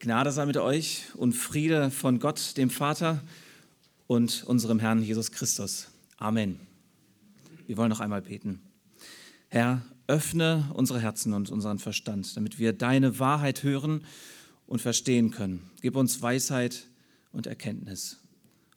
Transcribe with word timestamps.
Gnade 0.00 0.30
sei 0.30 0.46
mit 0.46 0.56
euch 0.56 1.06
und 1.16 1.32
Friede 1.32 1.90
von 1.90 2.20
Gott, 2.20 2.56
dem 2.56 2.70
Vater 2.70 3.20
und 4.06 4.44
unserem 4.44 4.78
Herrn 4.78 5.02
Jesus 5.02 5.32
Christus. 5.32 5.88
Amen. 6.18 6.60
Wir 7.66 7.76
wollen 7.76 7.90
noch 7.90 7.98
einmal 7.98 8.22
beten. 8.22 8.60
Herr, 9.48 9.82
öffne 10.06 10.70
unsere 10.74 11.00
Herzen 11.00 11.32
und 11.32 11.50
unseren 11.50 11.80
Verstand, 11.80 12.36
damit 12.36 12.60
wir 12.60 12.72
deine 12.72 13.18
Wahrheit 13.18 13.64
hören 13.64 14.04
und 14.66 14.80
verstehen 14.80 15.32
können. 15.32 15.68
Gib 15.82 15.96
uns 15.96 16.22
Weisheit 16.22 16.86
und 17.32 17.48
Erkenntnis, 17.48 18.18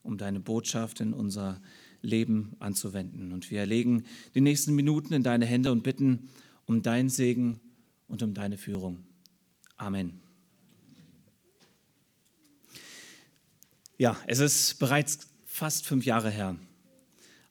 um 0.01 0.17
deine 0.17 0.39
Botschaft 0.39 1.01
in 1.01 1.13
unser 1.13 1.61
Leben 2.01 2.55
anzuwenden. 2.57 3.31
Und 3.31 3.51
wir 3.51 3.67
legen 3.67 4.05
die 4.33 4.41
nächsten 4.41 4.73
Minuten 4.73 5.13
in 5.13 5.21
deine 5.21 5.45
Hände 5.45 5.71
und 5.71 5.83
bitten 5.83 6.29
um 6.65 6.81
deinen 6.81 7.09
Segen 7.09 7.59
und 8.07 8.23
um 8.23 8.33
deine 8.33 8.57
Führung. 8.57 9.03
Amen. 9.77 10.19
Ja, 14.01 14.18
es 14.25 14.39
ist 14.39 14.79
bereits 14.79 15.28
fast 15.46 15.86
fünf 15.86 16.07
Jahre 16.07 16.32
her. 16.32 16.55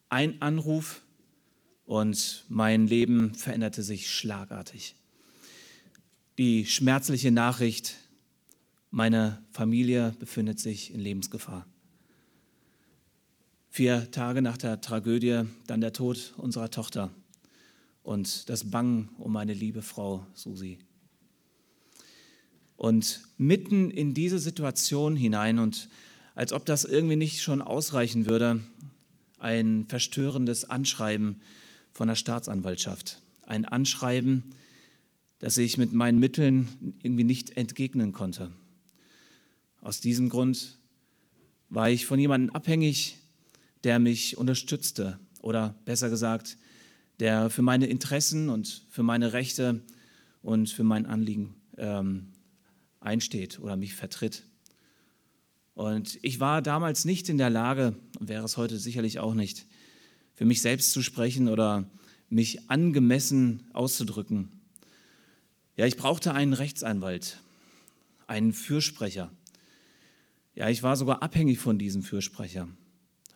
Ein 0.08 0.42
Anruf 0.42 1.00
und 1.84 2.44
mein 2.48 2.88
Leben 2.88 3.36
veränderte 3.36 3.84
sich 3.84 4.10
schlagartig. 4.10 4.96
Die 6.38 6.66
schmerzliche 6.66 7.30
Nachricht, 7.30 7.98
meine 8.90 9.40
Familie 9.52 10.12
befindet 10.18 10.58
sich 10.58 10.92
in 10.92 10.98
Lebensgefahr. 10.98 11.68
Vier 13.68 14.10
Tage 14.10 14.42
nach 14.42 14.56
der 14.56 14.80
Tragödie 14.80 15.44
dann 15.68 15.80
der 15.80 15.92
Tod 15.92 16.34
unserer 16.36 16.72
Tochter 16.72 17.14
und 18.02 18.48
das 18.48 18.72
Bangen 18.72 19.10
um 19.18 19.32
meine 19.32 19.54
liebe 19.54 19.82
Frau 19.82 20.26
Susi. 20.34 20.80
Und 22.76 23.20
mitten 23.36 23.92
in 23.92 24.14
diese 24.14 24.40
Situation 24.40 25.14
hinein 25.14 25.60
und 25.60 25.88
als 26.40 26.54
ob 26.54 26.64
das 26.64 26.84
irgendwie 26.86 27.16
nicht 27.16 27.42
schon 27.42 27.60
ausreichen 27.60 28.24
würde, 28.24 28.60
ein 29.38 29.84
verstörendes 29.88 30.64
Anschreiben 30.64 31.42
von 31.92 32.08
der 32.08 32.14
Staatsanwaltschaft. 32.14 33.20
Ein 33.42 33.66
Anschreiben, 33.66 34.44
das 35.38 35.58
ich 35.58 35.76
mit 35.76 35.92
meinen 35.92 36.18
Mitteln 36.18 36.96
irgendwie 37.02 37.24
nicht 37.24 37.58
entgegnen 37.58 38.14
konnte. 38.14 38.50
Aus 39.82 40.00
diesem 40.00 40.30
Grund 40.30 40.78
war 41.68 41.90
ich 41.90 42.06
von 42.06 42.18
jemandem 42.18 42.56
abhängig, 42.56 43.18
der 43.84 43.98
mich 43.98 44.38
unterstützte 44.38 45.20
oder 45.42 45.74
besser 45.84 46.08
gesagt, 46.08 46.56
der 47.18 47.50
für 47.50 47.60
meine 47.60 47.84
Interessen 47.84 48.48
und 48.48 48.86
für 48.88 49.02
meine 49.02 49.34
Rechte 49.34 49.82
und 50.40 50.70
für 50.70 50.84
mein 50.84 51.04
Anliegen 51.04 51.54
ähm, 51.76 52.28
einsteht 52.98 53.60
oder 53.60 53.76
mich 53.76 53.92
vertritt. 53.92 54.44
Und 55.80 56.18
ich 56.20 56.40
war 56.40 56.60
damals 56.60 57.06
nicht 57.06 57.30
in 57.30 57.38
der 57.38 57.48
Lage, 57.48 57.96
und 58.18 58.28
wäre 58.28 58.44
es 58.44 58.58
heute 58.58 58.78
sicherlich 58.78 59.18
auch 59.18 59.32
nicht, 59.32 59.64
für 60.34 60.44
mich 60.44 60.60
selbst 60.60 60.92
zu 60.92 61.00
sprechen 61.00 61.48
oder 61.48 61.88
mich 62.28 62.68
angemessen 62.68 63.66
auszudrücken. 63.72 64.60
Ja, 65.76 65.86
ich 65.86 65.96
brauchte 65.96 66.34
einen 66.34 66.52
Rechtsanwalt, 66.52 67.40
einen 68.26 68.52
Fürsprecher. 68.52 69.32
Ja, 70.54 70.68
ich 70.68 70.82
war 70.82 70.98
sogar 70.98 71.22
abhängig 71.22 71.58
von 71.60 71.78
diesem 71.78 72.02
Fürsprecher. 72.02 72.68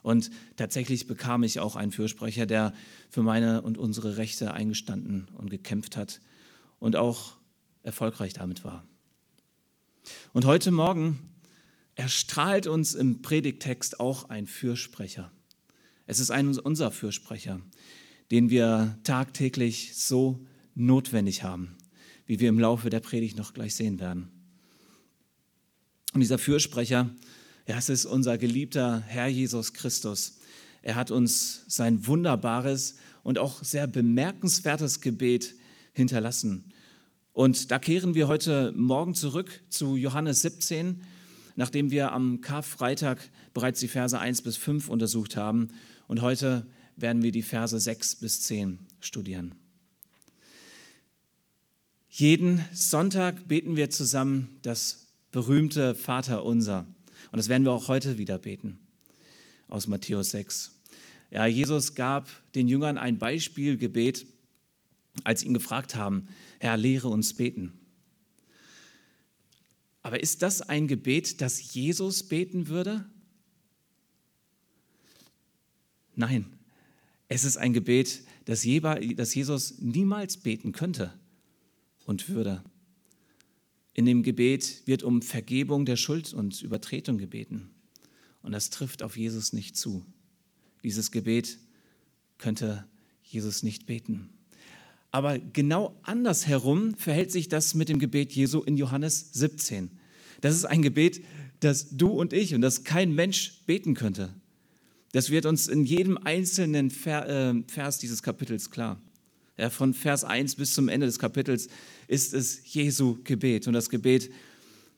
Und 0.03 0.31
tatsächlich 0.57 1.07
bekam 1.07 1.45
ich 1.45 1.61
auch 1.61 1.77
einen 1.77 1.93
Fürsprecher, 1.93 2.45
der 2.45 2.75
für 3.09 3.23
meine 3.23 3.63
und 3.63 3.79
unsere 3.79 4.19
Rechte 4.19 4.53
eingestanden 4.53 5.29
und 5.39 5.49
gekämpft 5.49 5.97
hat 5.97 6.21
und 6.79 6.95
auch 6.95 7.39
erfolgreich 7.85 8.35
damit 8.35 8.65
war. 8.65 8.85
Und 10.35 10.45
heute 10.45 10.73
Morgen 10.73 11.31
erstrahlt 11.97 12.67
uns 12.67 12.95
im 12.95 13.23
Predigtext 13.23 14.01
auch 14.01 14.29
ein 14.29 14.47
Fürsprecher. 14.47 15.31
Es 16.07 16.21
ist 16.21 16.31
ein, 16.31 16.59
unser 16.59 16.91
Fürsprecher, 16.91 17.61
den 18.31 18.51
wir 18.51 18.99
tagtäglich 19.05 19.97
so 19.97 20.45
notwendig 20.75 21.43
haben, 21.43 21.77
wie 22.27 22.41
wir 22.41 22.49
im 22.49 22.59
Laufe 22.59 22.91
der 22.91 23.01
Predigt 23.01 23.37
noch 23.37 23.55
gleich 23.55 23.75
sehen 23.75 24.01
werden. 24.01 24.29
Und 26.13 26.21
dieser 26.21 26.39
Fürsprecher, 26.39 27.11
ja, 27.67 27.79
es 27.79 27.89
ist 27.89 28.05
unser 28.05 28.39
geliebter 28.39 29.01
Herr 29.07 29.29
Jesus 29.29 29.73
Christus. 29.73 30.39
Er 30.83 30.97
hat 30.97 31.11
uns 31.11 31.65
sein 31.67 32.07
wunderbares 32.07 32.97
und 33.23 33.39
auch 33.39 33.65
sehr 33.65 33.87
bemerkenswertes 33.87 35.01
Gebet 35.01 35.55
hinterlassen. 35.93 36.73
Und 37.33 37.71
da 37.71 37.79
kehren 37.79 38.15
wir 38.15 38.29
heute 38.29 38.73
Morgen 38.77 39.15
zurück 39.15 39.63
zu 39.71 39.97
Johannes 39.97 40.43
17, 40.43 41.03
nachdem 41.57 41.91
wir 41.91 42.13
am 42.13 42.41
Karfreitag 42.41 43.31
bereits 43.53 43.81
die 43.81 43.89
Verse 43.89 44.19
1 44.19 44.43
bis 44.43 44.57
5 44.57 44.89
untersucht 44.89 45.37
haben. 45.37 45.69
Und 46.07 46.21
heute 46.21 46.67
werden 46.97 47.23
wir 47.23 47.33
die 47.33 47.43
Verse 47.43 47.79
6 47.79 48.17
bis 48.17 48.43
10 48.43 48.79
studieren. 49.01 49.55
Jeden 52.09 52.65
Sonntag 52.73 53.49
beten 53.49 53.77
wir 53.77 53.91
zusammen 53.91 54.59
das 54.63 55.09
berühmte 55.33 55.95
Vater 55.95 56.45
unser. 56.45 56.87
Und 57.33 57.39
das 57.39 57.49
werden 57.49 57.65
wir 57.65 57.73
auch 57.73 57.89
heute 57.89 58.19
wieder 58.19 58.39
beten 58.39 58.79
aus 59.69 59.89
Matthäus 59.89 60.31
6. 60.31 60.73
Ja, 61.31 61.47
Jesus 61.47 61.97
gab 61.97 62.29
den 62.55 62.69
Jüngern 62.69 62.99
ein 62.99 63.19
Beispielgebet, 63.19 64.27
als 65.25 65.41
sie 65.41 65.47
ihn 65.47 65.55
gefragt 65.55 65.97
haben, 65.97 66.29
Herr, 66.61 66.77
lehre 66.77 67.09
uns 67.09 67.35
beten. 67.35 67.73
Aber 70.05 70.23
ist 70.23 70.43
das 70.43 70.61
ein 70.61 70.87
Gebet, 70.87 71.41
das 71.41 71.73
Jesus 71.73 72.25
beten 72.25 72.69
würde? 72.69 73.07
Nein, 76.15 76.45
es 77.29 77.45
ist 77.45 77.57
ein 77.57 77.73
Gebet, 77.73 78.23
das 78.45 78.65
Jesus 78.65 79.79
niemals 79.79 80.37
beten 80.37 80.73
könnte 80.73 81.19
und 82.05 82.29
würde. 82.29 82.63
In 83.95 84.05
dem 84.05 84.23
Gebet 84.23 84.83
wird 84.85 85.05
um 85.05 85.23
Vergebung 85.23 85.87
der 85.87 85.97
Schuld 85.97 86.35
und 86.35 86.61
Übertretung 86.61 87.17
gebeten. 87.17 87.71
Und 88.43 88.53
das 88.53 88.69
trifft 88.69 89.03
auf 89.03 89.17
Jesus 89.17 89.55
nicht 89.55 89.75
zu. 89.75 90.05
Dieses 90.83 91.13
Gebet 91.13 91.59
könnte 92.37 92.87
Jesus 93.23 93.63
nicht 93.63 93.87
beten. 93.87 94.34
Aber 95.15 95.39
genau 95.39 95.97
andersherum 96.03 96.97
verhält 96.97 97.31
sich 97.31 97.49
das 97.49 97.75
mit 97.75 97.89
dem 97.89 98.01
Gebet 98.01 98.33
Jesu 98.33 98.63
in 98.63 98.77
Johannes 98.77 99.29
17. 99.35 99.89
Das 100.41 100.57
ist 100.57 100.65
ein 100.65 100.83
Gebet, 100.83 101.25
das 101.61 101.91
du 101.91 102.09
und 102.09 102.33
ich 102.33 102.53
und 102.53 102.63
das 102.63 102.83
kein 102.83 103.15
Mensch 103.15 103.63
beten 103.65 103.95
könnte. 103.95 104.35
Das 105.13 105.31
wird 105.31 105.47
uns 105.47 105.69
in 105.69 105.85
jedem 105.85 106.19
einzelnen 106.19 106.91
äh, 107.05 107.63
Vers 107.69 108.01
dieses 108.01 108.25
Kapitels 108.25 108.73
klar. 108.73 109.01
Ja, 109.57 109.71
von 109.71 109.95
Vers 109.95 110.25
1 110.25 110.57
bis 110.57 110.75
zum 110.75 110.89
Ende 110.89 111.07
des 111.07 111.21
Kapitels 111.21 111.69
ist 112.09 112.35
es 112.35 112.75
Jesu 112.75 113.19
Gebet. 113.23 113.69
Und 113.69 113.75
das 113.75 113.91
Gebet 113.91 114.33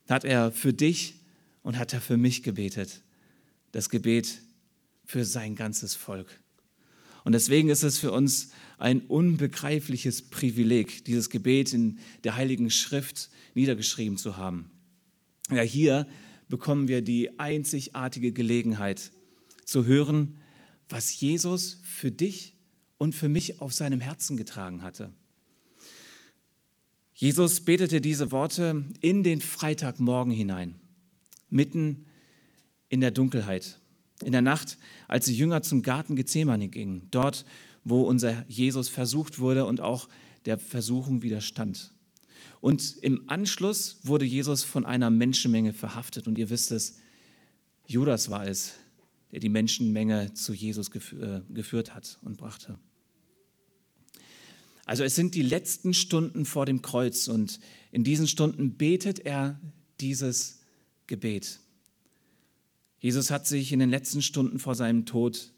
hat 0.09 0.25
er 0.25 0.51
für 0.51 0.73
dich 0.73 1.17
und 1.63 1.77
hat 1.77 1.93
er 1.93 2.01
für 2.01 2.17
mich 2.17 2.43
gebetet. 2.43 3.03
Das 3.73 3.91
Gebet 3.91 4.41
für 5.05 5.27
sein 5.27 5.57
ganzes 5.57 5.95
Volk. 5.95 6.41
Und 7.27 7.33
deswegen 7.33 7.71
ist 7.71 7.83
es 7.83 7.99
für 7.99 8.13
uns 8.13 8.53
ein 8.79 9.01
unbegreifliches 9.01 10.31
Privileg, 10.31 11.05
dieses 11.07 11.29
Gebet 11.29 11.73
in 11.73 11.99
der 12.23 12.37
Heiligen 12.37 12.71
Schrift 12.71 13.31
niedergeschrieben 13.55 14.17
zu 14.17 14.37
haben. 14.37 14.71
Ja, 15.51 15.63
hier 15.63 16.07
bekommen 16.49 16.87
wir 16.87 17.03
die 17.03 17.41
einzigartige 17.41 18.31
Gelegenheit 18.31 19.11
zu 19.65 19.87
hören, 19.87 20.37
was 20.89 21.21
Jesus 21.21 21.81
für 21.83 22.13
dich 22.13 22.55
und 22.97 23.13
für 23.13 23.29
mich 23.29 23.61
auf 23.61 23.75
seinem 23.75 24.01
Herzen 24.01 24.37
getragen 24.37 24.83
hatte. 24.83 25.13
Jesus 27.13 27.61
betete 27.61 28.01
diese 28.01 28.31
Worte 28.31 28.85
in 29.01 29.25
den 29.25 29.41
Freitagmorgen 29.41 30.33
hinein, 30.33 30.77
mitten 31.51 32.07
in 32.89 33.01
der 33.01 33.11
Dunkelheit, 33.11 33.81
in 34.25 34.33
der 34.33 34.43
Nacht, 34.43 34.79
als 35.09 35.27
die 35.27 35.37
Jünger 35.37 35.63
zum 35.63 35.83
Garten 35.83 36.17
Gethsemane 36.17 36.69
gingen, 36.69 37.09
dort, 37.11 37.45
wo 37.85 38.03
unser 38.03 38.45
Jesus 38.49 38.89
versucht 38.89 39.39
wurde 39.39 39.67
und 39.67 39.81
auch 39.81 40.09
der 40.45 40.59
Versuchung 40.59 41.23
widerstand. 41.23 41.93
Und 42.61 42.97
im 43.03 43.29
Anschluss 43.29 43.99
wurde 44.03 44.25
Jesus 44.25 44.65
von 44.65 44.87
einer 44.87 45.11
Menschenmenge 45.11 45.73
verhaftet. 45.73 46.27
Und 46.27 46.39
ihr 46.39 46.51
wisst 46.51 46.73
es, 46.73 46.99
Judas 47.87 48.31
war 48.31 48.47
es, 48.47 48.75
der 49.31 49.41
die 49.41 49.49
Menschenmenge 49.49 50.35
zu 50.35 50.53
Jesus 50.53 50.89
äh, 50.89 51.43
geführt 51.51 51.95
hat 51.95 52.19
und 52.23 52.39
brachte. 52.39 52.79
Also 54.85 55.03
es 55.03 55.17
sind 55.17 55.35
die 55.35 55.43
letzten 55.43 55.95
Stunden 55.95 56.45
vor 56.45 56.65
dem 56.65 56.81
Kreuz 56.81 57.29
und 57.29 57.61
in 57.91 58.05
diesen 58.05 58.29
Stunden 58.29 58.77
betet 58.77 59.19
er 59.19 59.61
dieses 60.01 60.61
Gebet. 61.07 61.61
Jesus 63.07 63.31
hat 63.31 63.47
sich 63.47 63.71
in 63.71 63.79
den 63.79 63.89
letzten 63.89 64.21
Stunden 64.21 64.59
vor 64.59 64.75
seinem 64.75 65.07
Tod 65.07 65.53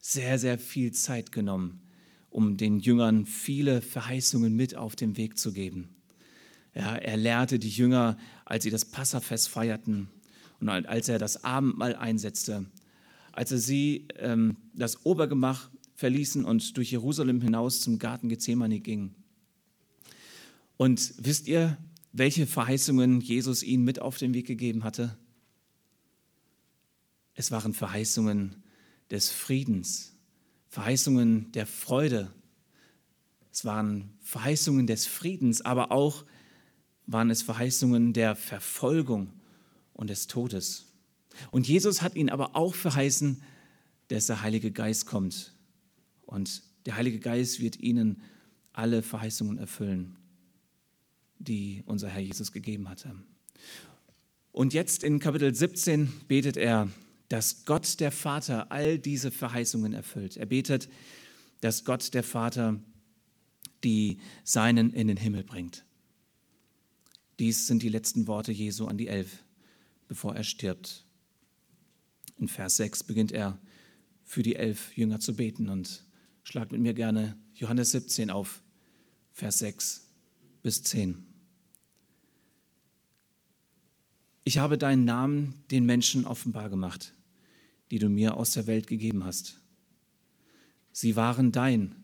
sehr, 0.00 0.38
sehr 0.38 0.58
viel 0.58 0.92
Zeit 0.92 1.32
genommen, 1.32 1.80
um 2.28 2.58
den 2.58 2.78
Jüngern 2.78 3.24
viele 3.24 3.80
Verheißungen 3.80 4.54
mit 4.54 4.76
auf 4.76 4.96
den 4.96 5.16
Weg 5.16 5.38
zu 5.38 5.54
geben. 5.54 5.88
Ja, 6.74 6.94
er 6.96 7.16
lehrte 7.16 7.58
die 7.58 7.70
Jünger, 7.70 8.18
als 8.44 8.64
sie 8.64 8.70
das 8.70 8.84
Passafest 8.84 9.48
feierten 9.48 10.10
und 10.60 10.68
als 10.68 11.08
er 11.08 11.18
das 11.18 11.42
Abendmahl 11.42 11.96
einsetzte, 11.96 12.66
als 13.32 13.50
er 13.50 13.58
sie 13.58 14.06
ähm, 14.16 14.58
das 14.74 15.06
Obergemach 15.06 15.70
verließen 15.94 16.44
und 16.44 16.76
durch 16.76 16.90
Jerusalem 16.90 17.40
hinaus 17.40 17.80
zum 17.80 17.98
Garten 17.98 18.28
Gethsemane 18.28 18.78
ging. 18.78 19.14
Und 20.76 21.14
wisst 21.16 21.48
ihr, 21.48 21.78
welche 22.12 22.46
Verheißungen 22.46 23.22
Jesus 23.22 23.62
ihnen 23.62 23.84
mit 23.84 24.02
auf 24.02 24.18
den 24.18 24.34
Weg 24.34 24.46
gegeben 24.46 24.84
hatte? 24.84 25.16
Es 27.40 27.50
waren 27.50 27.72
Verheißungen 27.72 28.62
des 29.10 29.30
Friedens, 29.30 30.14
Verheißungen 30.68 31.50
der 31.52 31.64
Freude. 31.64 32.30
Es 33.50 33.64
waren 33.64 34.10
Verheißungen 34.20 34.86
des 34.86 35.06
Friedens, 35.06 35.62
aber 35.62 35.90
auch 35.90 36.26
waren 37.06 37.30
es 37.30 37.40
Verheißungen 37.40 38.12
der 38.12 38.36
Verfolgung 38.36 39.32
und 39.94 40.10
des 40.10 40.26
Todes. 40.26 40.92
Und 41.50 41.66
Jesus 41.66 42.02
hat 42.02 42.14
ihnen 42.14 42.28
aber 42.28 42.56
auch 42.56 42.74
verheißen, 42.74 43.42
dass 44.08 44.26
der 44.26 44.42
Heilige 44.42 44.70
Geist 44.70 45.06
kommt. 45.06 45.54
Und 46.26 46.62
der 46.84 46.96
Heilige 46.96 47.20
Geist 47.20 47.58
wird 47.60 47.80
ihnen 47.80 48.20
alle 48.74 49.02
Verheißungen 49.02 49.56
erfüllen, 49.56 50.18
die 51.38 51.84
unser 51.86 52.10
Herr 52.10 52.20
Jesus 52.20 52.52
gegeben 52.52 52.90
hatte. 52.90 53.14
Und 54.52 54.74
jetzt 54.74 55.02
in 55.02 55.20
Kapitel 55.20 55.54
17 55.54 56.12
betet 56.28 56.58
er, 56.58 56.90
dass 57.30 57.64
Gott 57.64 58.00
der 58.00 58.10
Vater 58.10 58.70
all 58.72 58.98
diese 58.98 59.30
Verheißungen 59.30 59.94
erfüllt. 59.94 60.36
Er 60.36 60.46
betet, 60.46 60.88
dass 61.60 61.84
Gott 61.84 62.12
der 62.12 62.24
Vater 62.24 62.80
die 63.84 64.18
Seinen 64.44 64.92
in 64.92 65.06
den 65.06 65.16
Himmel 65.16 65.44
bringt. 65.44 65.84
Dies 67.38 67.68
sind 67.68 67.82
die 67.82 67.88
letzten 67.88 68.26
Worte 68.26 68.52
Jesu 68.52 68.86
an 68.86 68.98
die 68.98 69.06
Elf, 69.06 69.44
bevor 70.08 70.34
er 70.34 70.42
stirbt. 70.42 71.06
In 72.36 72.48
Vers 72.48 72.76
6 72.78 73.04
beginnt 73.04 73.32
er 73.32 73.58
für 74.24 74.42
die 74.42 74.56
elf 74.56 74.96
Jünger 74.96 75.20
zu 75.20 75.34
beten 75.34 75.68
und 75.68 76.04
schlagt 76.42 76.72
mit 76.72 76.80
mir 76.80 76.94
gerne 76.94 77.38
Johannes 77.54 77.92
17 77.92 78.30
auf, 78.30 78.62
Vers 79.32 79.60
6 79.60 80.08
bis 80.62 80.82
10. 80.82 81.24
Ich 84.42 84.58
habe 84.58 84.78
deinen 84.78 85.04
Namen 85.04 85.54
den 85.70 85.86
Menschen 85.86 86.26
offenbar 86.26 86.70
gemacht, 86.70 87.14
die 87.90 87.98
du 87.98 88.08
mir 88.08 88.36
aus 88.36 88.52
der 88.52 88.66
Welt 88.66 88.86
gegeben 88.86 89.24
hast. 89.24 89.60
Sie 90.92 91.16
waren 91.16 91.52
dein 91.52 91.94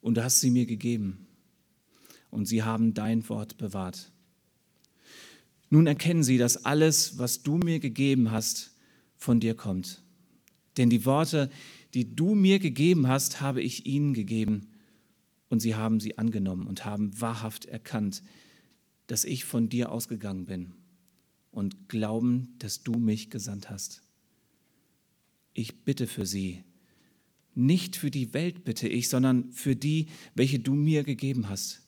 und 0.00 0.16
du 0.16 0.24
hast 0.24 0.40
sie 0.40 0.50
mir 0.50 0.66
gegeben 0.66 1.26
und 2.30 2.46
sie 2.46 2.62
haben 2.62 2.94
dein 2.94 3.28
Wort 3.28 3.56
bewahrt. 3.58 4.12
Nun 5.68 5.86
erkennen 5.86 6.24
sie, 6.24 6.38
dass 6.38 6.64
alles, 6.64 7.18
was 7.18 7.42
du 7.42 7.56
mir 7.56 7.78
gegeben 7.78 8.30
hast, 8.30 8.74
von 9.16 9.38
dir 9.38 9.54
kommt. 9.54 10.02
Denn 10.76 10.90
die 10.90 11.04
Worte, 11.04 11.50
die 11.94 12.14
du 12.16 12.34
mir 12.34 12.58
gegeben 12.58 13.06
hast, 13.08 13.40
habe 13.40 13.62
ich 13.62 13.86
ihnen 13.86 14.14
gegeben 14.14 14.68
und 15.48 15.60
sie 15.60 15.74
haben 15.74 16.00
sie 16.00 16.18
angenommen 16.18 16.66
und 16.66 16.84
haben 16.84 17.20
wahrhaft 17.20 17.66
erkannt, 17.66 18.22
dass 19.06 19.24
ich 19.24 19.44
von 19.44 19.68
dir 19.68 19.90
ausgegangen 19.90 20.44
bin 20.44 20.72
und 21.50 21.88
glauben, 21.88 22.54
dass 22.58 22.82
du 22.82 22.92
mich 22.92 23.30
gesandt 23.30 23.70
hast. 23.70 24.02
Ich 25.52 25.84
bitte 25.84 26.06
für 26.06 26.26
sie. 26.26 26.64
Nicht 27.54 27.96
für 27.96 28.10
die 28.10 28.32
Welt 28.32 28.64
bitte 28.64 28.88
ich, 28.88 29.08
sondern 29.08 29.52
für 29.52 29.74
die, 29.74 30.08
welche 30.34 30.60
du 30.60 30.74
mir 30.74 31.02
gegeben 31.02 31.48
hast, 31.48 31.82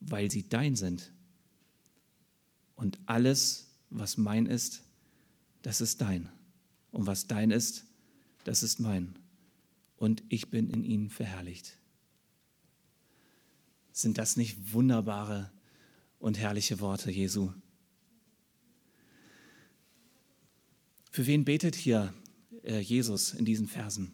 weil 0.00 0.30
sie 0.30 0.48
dein 0.48 0.76
sind. 0.76 1.12
Und 2.74 2.98
alles, 3.06 3.68
was 3.90 4.16
mein 4.16 4.46
ist, 4.46 4.82
das 5.62 5.80
ist 5.80 6.00
dein. 6.00 6.28
Und 6.90 7.06
was 7.06 7.26
dein 7.26 7.50
ist, 7.50 7.84
das 8.44 8.62
ist 8.62 8.80
mein. 8.80 9.18
Und 9.96 10.22
ich 10.28 10.50
bin 10.50 10.70
in 10.70 10.84
ihnen 10.84 11.10
verherrlicht. 11.10 11.78
Sind 13.92 14.18
das 14.18 14.36
nicht 14.36 14.72
wunderbare 14.72 15.52
und 16.18 16.38
herrliche 16.38 16.80
Worte 16.80 17.10
Jesu? 17.10 17.52
Für 21.10 21.26
wen 21.26 21.44
betet 21.44 21.74
hier 21.74 22.14
äh, 22.64 22.80
Jesus 22.80 23.34
in 23.34 23.44
diesen 23.44 23.68
Versen? 23.68 24.12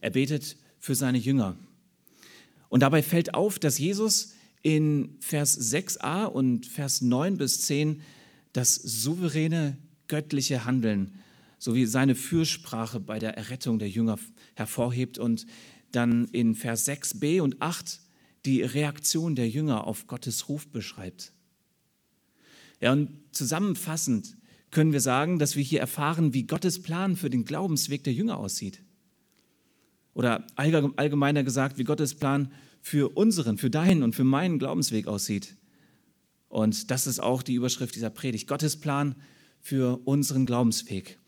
Er 0.00 0.10
betet 0.10 0.56
für 0.78 0.94
seine 0.94 1.18
Jünger. 1.18 1.56
Und 2.68 2.80
dabei 2.80 3.02
fällt 3.02 3.34
auf, 3.34 3.58
dass 3.58 3.78
Jesus 3.78 4.34
in 4.62 5.16
Vers 5.20 5.72
6a 5.72 6.24
und 6.24 6.66
Vers 6.66 7.00
9 7.00 7.38
bis 7.38 7.62
10 7.62 8.02
das 8.52 8.74
souveräne 8.74 9.78
göttliche 10.08 10.64
Handeln 10.64 11.14
sowie 11.58 11.86
seine 11.86 12.14
Fürsprache 12.14 13.00
bei 13.00 13.18
der 13.18 13.36
Errettung 13.36 13.78
der 13.78 13.88
Jünger 13.88 14.18
hervorhebt 14.54 15.18
und 15.18 15.46
dann 15.92 16.26
in 16.26 16.54
Vers 16.54 16.88
6b 16.88 17.40
und 17.40 17.60
8 17.60 18.00
die 18.44 18.62
Reaktion 18.62 19.34
der 19.34 19.48
Jünger 19.48 19.86
auf 19.86 20.06
Gottes 20.06 20.48
Ruf 20.48 20.68
beschreibt. 20.68 21.32
Ja, 22.80 22.92
und 22.92 23.10
zusammenfassend 23.32 24.36
können 24.70 24.92
wir 24.92 25.00
sagen, 25.00 25.38
dass 25.38 25.56
wir 25.56 25.62
hier 25.62 25.80
erfahren, 25.80 26.34
wie 26.34 26.44
Gottes 26.44 26.82
Plan 26.82 27.16
für 27.16 27.30
den 27.30 27.44
Glaubensweg 27.44 28.04
der 28.04 28.12
Jünger 28.12 28.38
aussieht. 28.38 28.82
Oder 30.14 30.46
allgemeiner 30.56 31.44
gesagt, 31.44 31.78
wie 31.78 31.84
Gottes 31.84 32.14
Plan 32.14 32.52
für 32.80 33.16
unseren, 33.16 33.58
für 33.58 33.70
deinen 33.70 34.02
und 34.02 34.14
für 34.14 34.24
meinen 34.24 34.58
Glaubensweg 34.58 35.06
aussieht. 35.06 35.56
Und 36.48 36.90
das 36.90 37.06
ist 37.06 37.20
auch 37.20 37.42
die 37.42 37.54
Überschrift 37.54 37.94
dieser 37.94 38.10
Predigt. 38.10 38.48
Gottes 38.48 38.76
Plan 38.78 39.14
für 39.60 40.00
unseren 40.04 40.46
Glaubensweg. 40.46 41.18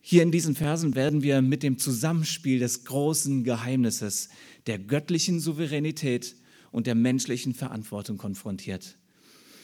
Hier 0.00 0.22
in 0.22 0.32
diesen 0.32 0.54
Versen 0.54 0.94
werden 0.94 1.22
wir 1.22 1.42
mit 1.42 1.62
dem 1.62 1.78
Zusammenspiel 1.78 2.58
des 2.58 2.84
großen 2.84 3.44
Geheimnisses 3.44 4.28
der 4.66 4.78
göttlichen 4.78 5.40
Souveränität 5.40 6.36
und 6.70 6.86
der 6.86 6.94
menschlichen 6.94 7.54
Verantwortung 7.54 8.18
konfrontiert. 8.18 8.96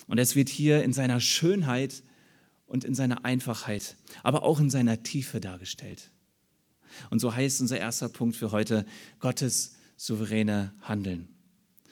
Und 0.06 0.18
es 0.18 0.36
wird 0.36 0.48
hier 0.48 0.82
in 0.82 0.92
seiner 0.92 1.20
Schönheit 1.20 2.02
und 2.74 2.82
in 2.82 2.96
seiner 2.96 3.24
Einfachheit, 3.24 3.96
aber 4.24 4.42
auch 4.42 4.58
in 4.58 4.68
seiner 4.68 5.04
Tiefe 5.04 5.40
dargestellt. 5.40 6.10
Und 7.08 7.20
so 7.20 7.32
heißt 7.32 7.60
unser 7.60 7.78
erster 7.78 8.08
Punkt 8.08 8.34
für 8.34 8.50
heute 8.50 8.84
Gottes 9.20 9.76
souveräne 9.96 10.74
Handeln. 10.80 11.28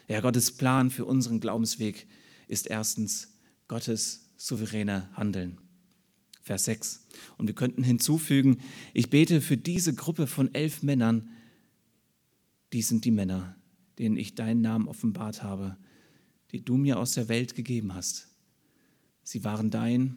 Ja, 0.08 0.20
Gottes 0.20 0.50
Plan 0.50 0.90
für 0.90 1.05
unseren 1.05 1.38
Glaubensweg 1.38 2.08
ist 2.49 2.67
erstens 2.67 3.29
Gottes 3.69 4.29
souveräne 4.37 5.08
Handeln. 5.14 5.61
Vers 6.43 6.65
6. 6.65 7.06
Und 7.39 7.46
wir 7.46 7.55
könnten 7.55 7.84
hinzufügen, 7.84 8.58
ich 8.93 9.08
bete 9.08 9.41
für 9.41 9.56
diese 9.56 9.94
Gruppe 9.94 10.27
von 10.27 10.53
elf 10.53 10.82
Männern, 10.82 11.31
die 12.72 12.82
sind 12.82 13.05
die 13.05 13.12
Männer, 13.12 13.55
denen 14.01 14.17
ich 14.17 14.34
deinen 14.34 14.62
Namen 14.62 14.89
offenbart 14.89 15.44
habe, 15.44 15.77
die 16.51 16.65
du 16.65 16.77
mir 16.77 16.98
aus 16.98 17.12
der 17.12 17.29
Welt 17.29 17.55
gegeben 17.55 17.94
hast. 17.94 18.27
Sie 19.22 19.44
waren 19.44 19.70
dein 19.70 20.17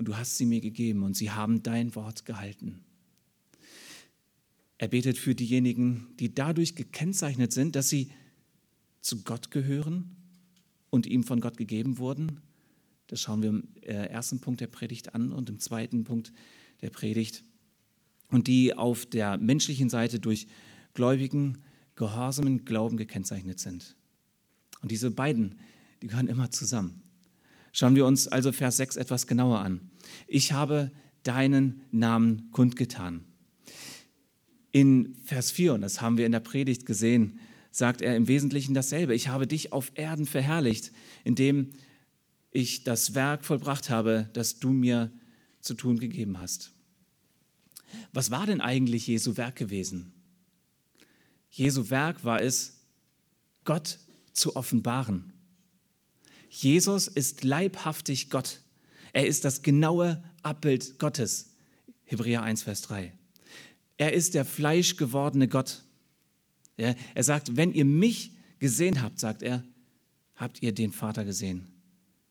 und 0.00 0.06
du 0.06 0.16
hast 0.16 0.38
sie 0.38 0.46
mir 0.46 0.62
gegeben 0.62 1.02
und 1.02 1.14
sie 1.14 1.30
haben 1.30 1.62
dein 1.62 1.94
Wort 1.94 2.24
gehalten. 2.24 2.80
Er 4.78 4.88
betet 4.88 5.18
für 5.18 5.34
diejenigen, 5.34 6.06
die 6.18 6.34
dadurch 6.34 6.74
gekennzeichnet 6.74 7.52
sind, 7.52 7.76
dass 7.76 7.90
sie 7.90 8.10
zu 9.02 9.22
Gott 9.24 9.50
gehören 9.50 10.16
und 10.88 11.04
ihm 11.04 11.22
von 11.22 11.42
Gott 11.42 11.58
gegeben 11.58 11.98
wurden. 11.98 12.40
Das 13.08 13.20
schauen 13.20 13.42
wir 13.42 13.50
im 13.50 13.68
äh, 13.82 14.06
ersten 14.06 14.40
Punkt 14.40 14.62
der 14.62 14.68
Predigt 14.68 15.14
an 15.14 15.32
und 15.32 15.50
im 15.50 15.58
zweiten 15.58 16.04
Punkt 16.04 16.32
der 16.80 16.88
Predigt. 16.88 17.44
Und 18.30 18.46
die 18.46 18.72
auf 18.72 19.04
der 19.04 19.36
menschlichen 19.36 19.90
Seite 19.90 20.18
durch 20.18 20.46
gläubigen, 20.94 21.58
gehorsamen 21.94 22.64
Glauben 22.64 22.96
gekennzeichnet 22.96 23.60
sind. 23.60 23.96
Und 24.80 24.92
diese 24.92 25.10
beiden, 25.10 25.56
die 26.00 26.06
gehören 26.06 26.28
immer 26.28 26.50
zusammen. 26.50 27.02
Schauen 27.72 27.94
wir 27.94 28.06
uns 28.06 28.28
also 28.28 28.52
Vers 28.52 28.76
6 28.78 28.96
etwas 28.96 29.26
genauer 29.26 29.60
an. 29.60 29.90
Ich 30.26 30.52
habe 30.52 30.90
deinen 31.22 31.82
Namen 31.90 32.50
kundgetan. 32.50 33.24
In 34.72 35.16
Vers 35.24 35.50
4, 35.50 35.74
und 35.74 35.80
das 35.82 36.00
haben 36.00 36.16
wir 36.16 36.26
in 36.26 36.32
der 36.32 36.40
Predigt 36.40 36.86
gesehen, 36.86 37.40
sagt 37.70 38.02
er 38.02 38.16
im 38.16 38.28
Wesentlichen 38.28 38.74
dasselbe. 38.74 39.14
Ich 39.14 39.28
habe 39.28 39.46
dich 39.46 39.72
auf 39.72 39.92
Erden 39.94 40.26
verherrlicht, 40.26 40.92
indem 41.24 41.70
ich 42.50 42.84
das 42.84 43.14
Werk 43.14 43.44
vollbracht 43.44 43.90
habe, 43.90 44.28
das 44.32 44.58
du 44.58 44.70
mir 44.70 45.12
zu 45.60 45.74
tun 45.74 45.98
gegeben 45.98 46.40
hast. 46.40 46.72
Was 48.12 48.30
war 48.30 48.46
denn 48.46 48.60
eigentlich 48.60 49.06
Jesu 49.06 49.36
Werk 49.36 49.56
gewesen? 49.56 50.12
Jesu 51.50 51.90
Werk 51.90 52.24
war 52.24 52.40
es, 52.40 52.80
Gott 53.64 53.98
zu 54.32 54.56
offenbaren. 54.56 55.32
Jesus 56.50 57.06
ist 57.06 57.44
leibhaftig 57.44 58.28
Gott. 58.28 58.60
Er 59.12 59.26
ist 59.26 59.44
das 59.44 59.62
genaue 59.62 60.22
Abbild 60.42 60.98
Gottes. 60.98 61.54
Hebräer 62.04 62.42
1, 62.42 62.64
Vers 62.64 62.82
3. 62.82 63.12
Er 63.96 64.12
ist 64.12 64.34
der 64.34 64.44
fleischgewordene 64.44 65.46
Gott. 65.46 65.84
Er 66.76 66.96
sagt, 67.22 67.56
wenn 67.56 67.72
ihr 67.72 67.84
mich 67.84 68.32
gesehen 68.58 69.00
habt, 69.00 69.20
sagt 69.20 69.42
er, 69.42 69.62
habt 70.34 70.60
ihr 70.62 70.72
den 70.72 70.92
Vater 70.92 71.24
gesehen. 71.24 71.68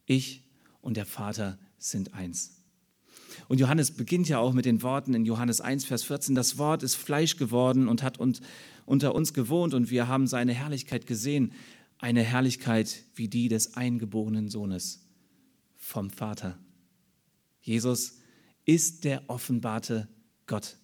Ich 0.06 0.44
und 0.82 0.98
der 0.98 1.06
Vater 1.06 1.58
sind 1.78 2.14
eins. 2.14 2.60
Und 3.48 3.60
Johannes 3.60 3.92
beginnt 3.92 4.28
ja 4.28 4.40
auch 4.40 4.54
mit 4.54 4.66
den 4.66 4.82
Worten 4.82 5.14
in 5.14 5.26
Johannes 5.26 5.62
1, 5.62 5.86
Vers 5.86 6.04
14, 6.04 6.36
das 6.36 6.58
Wort 6.58 6.84
ist 6.84 6.96
Fleisch 6.96 7.38
geworden 7.38 7.88
und 7.88 8.04
hat 8.04 8.18
unter 8.18 9.16
uns 9.16 9.34
gewohnt 9.34 9.74
und 9.74 9.92
wir 9.92 10.08
haben 10.08 10.28
seine 10.28 10.54
Herrlichkeit 10.54 11.08
gesehen, 11.08 11.54
eine 12.00 12.24
Herrlichkeit 12.24 13.04
wie 13.16 13.28
die 13.28 13.50
des 13.50 13.76
eingeborenen 13.76 14.50
Sohnes 14.50 15.06
vom 15.76 16.10
Vater. 16.10 16.58
Jesus 17.62 18.18
ist 18.66 19.04
der 19.04 19.30
offenbarte 19.30 20.08
Gott. 20.48 20.78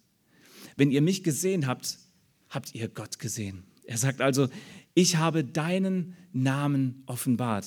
Wenn 0.76 0.90
ihr 0.90 1.02
mich 1.02 1.24
gesehen 1.24 1.66
habt, 1.66 1.98
habt 2.48 2.74
ihr 2.74 2.88
Gott 2.88 3.18
gesehen. 3.18 3.64
Er 3.84 3.98
sagt 3.98 4.20
also, 4.20 4.48
ich 4.94 5.16
habe 5.16 5.44
deinen 5.44 6.14
Namen 6.32 7.02
offenbart. 7.06 7.66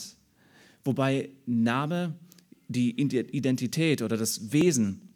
Wobei 0.83 1.29
Name 1.45 2.15
die 2.67 2.99
Identität 2.99 4.01
oder 4.01 4.15
das 4.15 4.51
Wesen, 4.51 5.09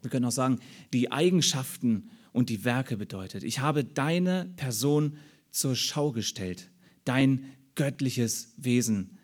wir 0.00 0.10
können 0.10 0.24
auch 0.24 0.32
sagen, 0.32 0.60
die 0.92 1.12
Eigenschaften 1.12 2.10
und 2.32 2.48
die 2.48 2.64
Werke 2.64 2.96
bedeutet. 2.96 3.42
Ich 3.44 3.60
habe 3.60 3.84
deine 3.84 4.52
Person 4.56 5.18
zur 5.50 5.76
Schau 5.76 6.12
gestellt, 6.12 6.70
dein 7.04 7.44
göttliches 7.78 8.52
Wesen, 8.56 9.18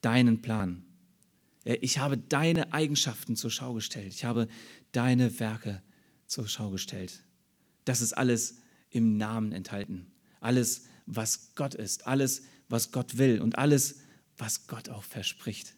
deinen 0.00 0.40
Plan. 0.40 0.82
Ich 1.64 1.98
habe 1.98 2.16
deine 2.16 2.72
Eigenschaften 2.72 3.36
zur 3.36 3.50
Schau 3.50 3.74
gestellt. 3.74 4.14
Ich 4.14 4.24
habe 4.24 4.48
deine 4.92 5.38
Werke 5.38 5.82
zur 6.26 6.48
Schau 6.48 6.70
gestellt. 6.70 7.22
Das 7.84 8.00
ist 8.00 8.14
alles 8.14 8.56
im 8.88 9.18
Namen 9.18 9.52
enthalten. 9.52 10.06
Alles, 10.40 10.86
was 11.04 11.54
Gott 11.54 11.74
ist, 11.74 12.06
alles, 12.06 12.44
was 12.70 12.92
Gott 12.92 13.18
will 13.18 13.42
und 13.42 13.58
alles, 13.58 14.00
was 14.38 14.66
Gott 14.68 14.88
auch 14.88 15.04
verspricht. 15.04 15.74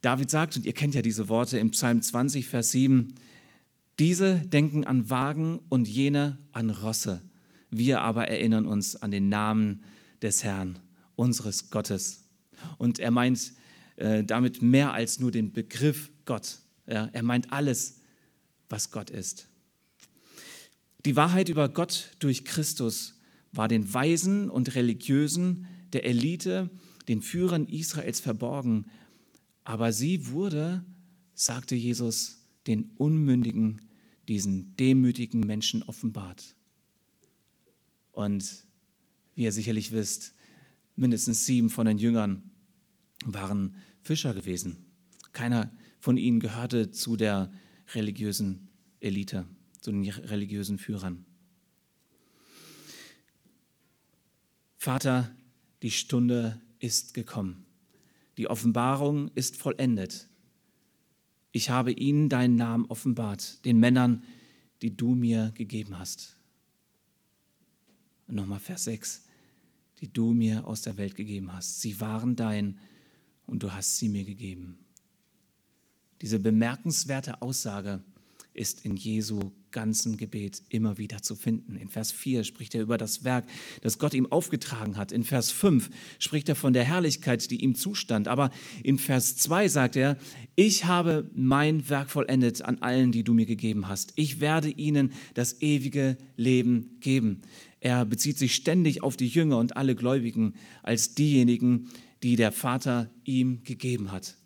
David 0.00 0.30
sagt, 0.30 0.56
und 0.56 0.64
ihr 0.64 0.74
kennt 0.74 0.94
ja 0.94 1.02
diese 1.02 1.28
Worte 1.28 1.58
im 1.58 1.72
Psalm 1.72 2.02
20, 2.02 2.46
Vers 2.46 2.70
7, 2.70 3.16
diese 3.98 4.36
denken 4.36 4.84
an 4.84 5.10
Wagen 5.10 5.58
und 5.70 5.88
jene 5.88 6.38
an 6.52 6.70
Rosse. 6.70 7.20
Wir 7.68 8.00
aber 8.00 8.28
erinnern 8.28 8.64
uns 8.64 8.94
an 8.94 9.10
den 9.10 9.28
Namen 9.28 9.82
des 10.22 10.44
Herrn, 10.44 10.78
unseres 11.16 11.70
Gottes. 11.70 12.24
Und 12.76 12.98
er 12.98 13.10
meint 13.10 13.52
äh, 13.96 14.24
damit 14.24 14.62
mehr 14.62 14.92
als 14.92 15.20
nur 15.20 15.30
den 15.30 15.52
Begriff 15.52 16.10
Gott. 16.24 16.58
Ja, 16.86 17.08
er 17.12 17.22
meint 17.22 17.52
alles, 17.52 18.00
was 18.68 18.90
Gott 18.90 19.10
ist. 19.10 19.48
Die 21.04 21.16
Wahrheit 21.16 21.48
über 21.48 21.68
Gott 21.68 22.10
durch 22.18 22.44
Christus 22.44 23.18
war 23.52 23.68
den 23.68 23.92
Weisen 23.92 24.50
und 24.50 24.74
Religiösen 24.74 25.66
der 25.92 26.04
Elite, 26.04 26.70
den 27.08 27.22
Führern 27.22 27.66
Israels 27.66 28.20
verborgen, 28.20 28.86
aber 29.64 29.92
sie 29.92 30.28
wurde, 30.28 30.84
sagte 31.34 31.74
Jesus, 31.74 32.38
den 32.66 32.90
Unmündigen, 32.96 33.82
diesen 34.28 34.76
demütigen 34.76 35.40
Menschen 35.40 35.82
offenbart. 35.82 36.54
Und 38.12 38.66
wie 39.38 39.44
ihr 39.44 39.52
sicherlich 39.52 39.92
wisst, 39.92 40.34
mindestens 40.96 41.46
sieben 41.46 41.70
von 41.70 41.86
den 41.86 41.96
Jüngern 41.96 42.50
waren 43.24 43.76
Fischer 44.02 44.34
gewesen. 44.34 44.84
Keiner 45.32 45.70
von 46.00 46.16
ihnen 46.16 46.40
gehörte 46.40 46.90
zu 46.90 47.16
der 47.16 47.52
religiösen 47.94 48.68
Elite, 48.98 49.46
zu 49.80 49.92
den 49.92 50.08
religiösen 50.08 50.76
Führern. 50.76 51.24
Vater, 54.76 55.32
die 55.82 55.92
Stunde 55.92 56.60
ist 56.80 57.14
gekommen. 57.14 57.64
Die 58.38 58.48
Offenbarung 58.48 59.30
ist 59.36 59.54
vollendet. 59.54 60.28
Ich 61.52 61.70
habe 61.70 61.92
ihnen 61.92 62.28
deinen 62.28 62.56
Namen 62.56 62.86
offenbart, 62.86 63.64
den 63.64 63.78
Männern, 63.78 64.24
die 64.82 64.96
du 64.96 65.14
mir 65.14 65.52
gegeben 65.54 65.96
hast. 65.96 66.36
Nochmal 68.26 68.58
Vers 68.58 68.82
6, 68.82 69.27
die 70.00 70.12
du 70.12 70.32
mir 70.32 70.66
aus 70.66 70.82
der 70.82 70.96
Welt 70.96 71.14
gegeben 71.14 71.52
hast. 71.52 71.80
Sie 71.80 72.00
waren 72.00 72.36
dein 72.36 72.78
und 73.46 73.62
du 73.62 73.72
hast 73.72 73.96
sie 73.96 74.08
mir 74.08 74.24
gegeben. 74.24 74.78
Diese 76.20 76.38
bemerkenswerte 76.38 77.42
Aussage 77.42 78.02
ist 78.54 78.84
in 78.84 78.96
Jesu 78.96 79.52
ganzen 79.70 80.16
Gebet 80.16 80.62
immer 80.68 80.98
wieder 80.98 81.22
zu 81.22 81.36
finden. 81.36 81.76
In 81.76 81.88
Vers 81.88 82.10
4 82.10 82.42
spricht 82.44 82.74
er 82.74 82.82
über 82.82 82.98
das 82.98 83.22
Werk, 83.22 83.44
das 83.82 83.98
Gott 83.98 84.14
ihm 84.14 84.30
aufgetragen 84.30 84.96
hat. 84.96 85.12
In 85.12 85.24
Vers 85.24 85.50
5 85.50 85.90
spricht 86.18 86.48
er 86.48 86.56
von 86.56 86.72
der 86.72 86.84
Herrlichkeit, 86.84 87.50
die 87.50 87.62
ihm 87.62 87.74
zustand. 87.74 88.28
Aber 88.28 88.50
in 88.82 88.98
Vers 88.98 89.36
2 89.36 89.68
sagt 89.68 89.96
er, 89.96 90.16
ich 90.56 90.86
habe 90.86 91.30
mein 91.34 91.88
Werk 91.88 92.10
vollendet 92.10 92.62
an 92.62 92.78
allen, 92.78 93.12
die 93.12 93.22
du 93.22 93.34
mir 93.34 93.46
gegeben 93.46 93.88
hast. 93.88 94.12
Ich 94.16 94.40
werde 94.40 94.70
ihnen 94.70 95.12
das 95.34 95.60
ewige 95.60 96.16
Leben 96.36 96.96
geben. 97.00 97.42
Er 97.80 98.04
bezieht 98.04 98.38
sich 98.38 98.54
ständig 98.54 99.02
auf 99.02 99.16
die 99.16 99.28
Jünger 99.28 99.58
und 99.58 99.76
alle 99.76 99.94
Gläubigen 99.94 100.54
als 100.82 101.14
diejenigen, 101.14 101.90
die 102.22 102.36
der 102.36 102.52
Vater 102.52 103.10
ihm 103.24 103.62
gegeben 103.62 104.10
hat. 104.10 104.36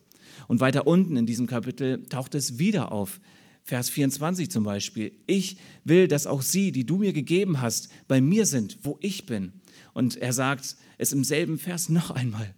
Und 0.49 0.61
weiter 0.61 0.87
unten 0.87 1.17
in 1.17 1.27
diesem 1.27 1.47
Kapitel 1.47 2.05
taucht 2.07 2.35
es 2.35 2.59
wieder 2.59 2.93
auf. 2.93 3.21
Vers 3.65 3.91
24 3.91 4.51
zum 4.51 4.65
Beispiel. 4.65 5.13
Ich 5.27 5.57
will, 5.85 6.09
dass 6.09 6.27
auch 6.27 6.43
sie, 6.43 6.73
die 6.73 6.85
du 6.85 6.99
mir 6.99 7.13
gegeben 7.13 7.61
hast, 7.61 7.91
bei 8.09 8.21
mir 8.21 8.45
sind, 8.45 8.79
wo 8.83 8.99
ich 9.01 9.25
bin. 9.25 9.53
Und 9.95 10.17
er 10.17 10.33
sagt 10.33 10.77
es 10.99 11.13
im 11.13 11.25
selben 11.25 11.59
Vers 11.59 11.89
noch 11.89 12.11
einmal. 12.11 12.55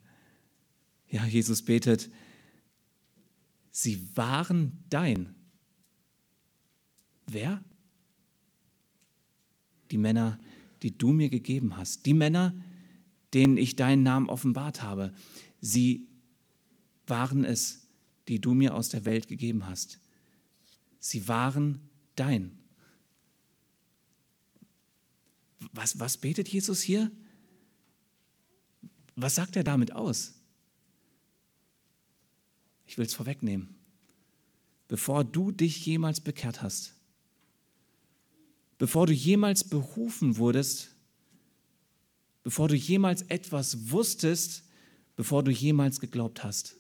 Ja, 1.11 1.25
Jesus 1.27 1.63
betet, 1.63 2.11
sie 3.71 4.09
waren 4.17 4.85
dein. 4.89 5.35
Wer? 7.27 7.63
Die 9.91 9.99
Männer, 9.99 10.39
die 10.85 10.97
du 10.97 11.13
mir 11.13 11.31
gegeben 11.31 11.79
hast. 11.79 12.05
Die 12.05 12.13
Männer, 12.13 12.55
denen 13.33 13.57
ich 13.57 13.75
deinen 13.75 14.03
Namen 14.03 14.29
offenbart 14.29 14.83
habe. 14.83 15.15
Sie 15.61 16.07
waren 17.07 17.45
es, 17.45 17.89
die 18.29 18.39
du 18.39 18.53
mir 18.53 18.75
aus 18.75 18.91
der 18.91 19.07
Welt 19.07 19.27
gegeben 19.27 19.67
hast. 19.67 19.99
Sie 21.01 21.27
waren 21.27 21.89
dein. 22.17 22.59
Was, 25.73 25.99
was 25.99 26.19
betet 26.19 26.49
Jesus 26.49 26.83
hier? 26.83 27.11
Was 29.17 29.37
sagt 29.37 29.57
er 29.57 29.65
damit 29.65 29.93
aus? 29.93 30.35
Ich 32.87 32.99
will 32.99 33.07
es 33.07 33.15
vorwegnehmen. 33.15 33.75
Bevor 34.87 35.25
du 35.25 35.51
dich 35.51 35.87
jemals 35.87 36.21
bekehrt 36.21 36.61
hast, 36.61 36.95
bevor 38.79 39.07
du 39.07 39.13
jemals 39.13 39.65
berufen 39.65 40.37
wurdest, 40.37 40.95
bevor 42.43 42.69
du 42.69 42.75
jemals 42.75 43.23
etwas 43.23 43.91
wusstest, 43.91 44.65
bevor 45.17 45.43
du 45.43 45.51
jemals 45.51 46.01
geglaubt 46.01 46.45
hast, 46.45 46.77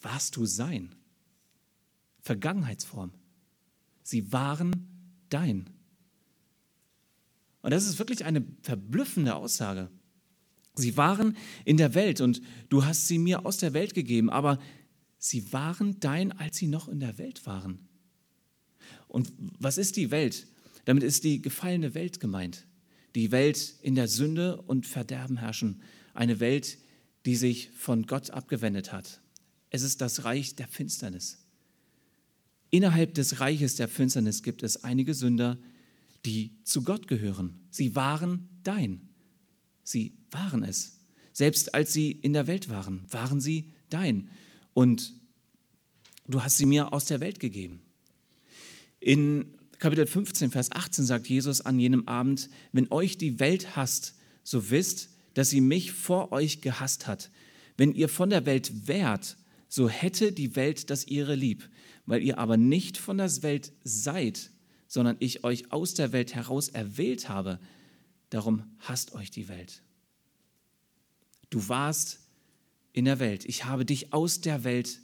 warst 0.00 0.36
du 0.36 0.46
sein. 0.46 0.94
Vergangenheitsform. 2.20 3.12
Sie 4.02 4.32
waren 4.32 4.72
dein. 5.28 5.70
Und 7.62 7.70
das 7.70 7.86
ist 7.86 7.98
wirklich 7.98 8.24
eine 8.24 8.44
verblüffende 8.62 9.34
Aussage. 9.34 9.90
Sie 10.74 10.96
waren 10.96 11.36
in 11.64 11.76
der 11.76 11.94
Welt 11.94 12.20
und 12.20 12.40
du 12.68 12.84
hast 12.84 13.06
sie 13.06 13.18
mir 13.18 13.44
aus 13.44 13.58
der 13.58 13.74
Welt 13.74 13.94
gegeben, 13.94 14.30
aber 14.30 14.58
sie 15.18 15.52
waren 15.52 16.00
dein, 16.00 16.32
als 16.32 16.56
sie 16.56 16.66
noch 16.66 16.88
in 16.88 17.00
der 17.00 17.18
Welt 17.18 17.46
waren. 17.46 17.88
Und 19.06 19.32
was 19.58 19.78
ist 19.78 19.96
die 19.96 20.10
Welt? 20.10 20.46
Damit 20.84 21.02
ist 21.02 21.24
die 21.24 21.40
gefallene 21.40 21.94
Welt 21.94 22.20
gemeint. 22.20 22.66
Die 23.14 23.30
Welt 23.30 23.74
in 23.82 23.94
der 23.94 24.08
Sünde 24.08 24.60
und 24.62 24.86
Verderben 24.86 25.38
herrschen. 25.38 25.82
Eine 26.14 26.40
Welt, 26.40 26.78
die 27.24 27.36
sich 27.36 27.70
von 27.70 28.06
Gott 28.06 28.30
abgewendet 28.30 28.92
hat. 28.92 29.20
Es 29.70 29.82
ist 29.82 30.00
das 30.00 30.24
Reich 30.24 30.56
der 30.56 30.68
Finsternis. 30.68 31.38
Innerhalb 32.70 33.14
des 33.14 33.40
Reiches 33.40 33.76
der 33.76 33.88
Finsternis 33.88 34.42
gibt 34.42 34.62
es 34.62 34.82
einige 34.82 35.14
Sünder, 35.14 35.58
die 36.24 36.52
zu 36.64 36.82
Gott 36.82 37.06
gehören. 37.06 37.60
Sie 37.70 37.94
waren 37.94 38.48
dein. 38.62 39.08
Sie 39.84 40.14
waren 40.30 40.62
es. 40.62 40.98
Selbst 41.32 41.74
als 41.74 41.92
sie 41.92 42.10
in 42.10 42.32
der 42.32 42.46
Welt 42.46 42.68
waren, 42.68 43.04
waren 43.10 43.40
sie 43.40 43.72
dein. 43.90 44.28
Und 44.74 45.12
du 46.26 46.42
hast 46.42 46.58
sie 46.58 46.66
mir 46.66 46.92
aus 46.92 47.06
der 47.06 47.20
Welt 47.20 47.40
gegeben. 47.40 47.82
In 49.00 49.58
Kapitel 49.82 50.06
15, 50.06 50.50
Vers 50.50 50.70
18 50.70 51.04
sagt 51.04 51.28
Jesus 51.28 51.60
an 51.60 51.78
jenem 51.78 52.06
Abend, 52.06 52.48
wenn 52.72 52.90
euch 52.92 53.18
die 53.18 53.40
Welt 53.40 53.76
hasst, 53.76 54.14
so 54.44 54.70
wisst, 54.70 55.10
dass 55.34 55.50
sie 55.50 55.60
mich 55.60 55.92
vor 55.92 56.32
euch 56.32 56.60
gehasst 56.60 57.06
hat. 57.06 57.30
Wenn 57.76 57.92
ihr 57.92 58.08
von 58.08 58.30
der 58.30 58.46
Welt 58.46 58.86
wärt, 58.86 59.36
so 59.68 59.88
hätte 59.88 60.32
die 60.32 60.56
Welt 60.56 60.90
das 60.90 61.06
ihre 61.06 61.34
lieb 61.34 61.68
weil 62.06 62.22
ihr 62.22 62.38
aber 62.38 62.56
nicht 62.56 62.98
von 62.98 63.18
der 63.18 63.30
Welt 63.42 63.72
seid, 63.84 64.50
sondern 64.88 65.16
ich 65.20 65.44
euch 65.44 65.72
aus 65.72 65.94
der 65.94 66.12
Welt 66.12 66.34
heraus 66.34 66.68
erwählt 66.68 67.28
habe. 67.28 67.58
Darum 68.30 68.64
hasst 68.80 69.14
euch 69.14 69.30
die 69.30 69.48
Welt. 69.48 69.82
Du 71.50 71.68
warst 71.68 72.20
in 72.92 73.04
der 73.04 73.18
Welt. 73.18 73.44
Ich 73.44 73.64
habe 73.64 73.84
dich 73.84 74.12
aus 74.12 74.40
der 74.40 74.64
Welt 74.64 75.00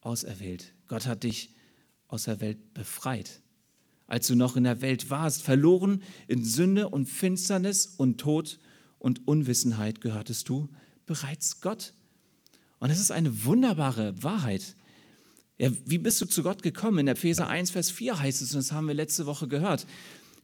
auserwählt. 0.00 0.72
Gott 0.86 1.06
hat 1.06 1.24
dich 1.24 1.54
aus 2.08 2.24
der 2.24 2.40
Welt 2.40 2.74
befreit. 2.74 3.40
Als 4.06 4.26
du 4.26 4.34
noch 4.34 4.56
in 4.56 4.64
der 4.64 4.82
Welt 4.82 5.10
warst, 5.10 5.42
verloren 5.42 6.02
in 6.28 6.44
Sünde 6.44 6.88
und 6.88 7.06
Finsternis 7.06 7.86
und 7.86 8.18
Tod 8.18 8.58
und 8.98 9.26
Unwissenheit 9.26 10.00
gehörtest 10.00 10.48
du 10.48 10.68
bereits 11.06 11.60
Gott. 11.60 11.94
Und 12.78 12.90
das 12.90 13.00
ist 13.00 13.10
eine 13.10 13.44
wunderbare 13.44 14.22
Wahrheit. 14.22 14.76
Ja, 15.58 15.70
wie 15.86 15.98
bist 15.98 16.20
du 16.20 16.26
zu 16.26 16.42
Gott 16.42 16.62
gekommen? 16.62 16.98
In 16.98 17.08
Epheser 17.08 17.48
1, 17.48 17.70
Vers 17.70 17.90
4 17.90 18.18
heißt 18.18 18.42
es, 18.42 18.54
und 18.54 18.58
das 18.58 18.72
haben 18.72 18.88
wir 18.88 18.94
letzte 18.94 19.26
Woche 19.26 19.48
gehört, 19.48 19.86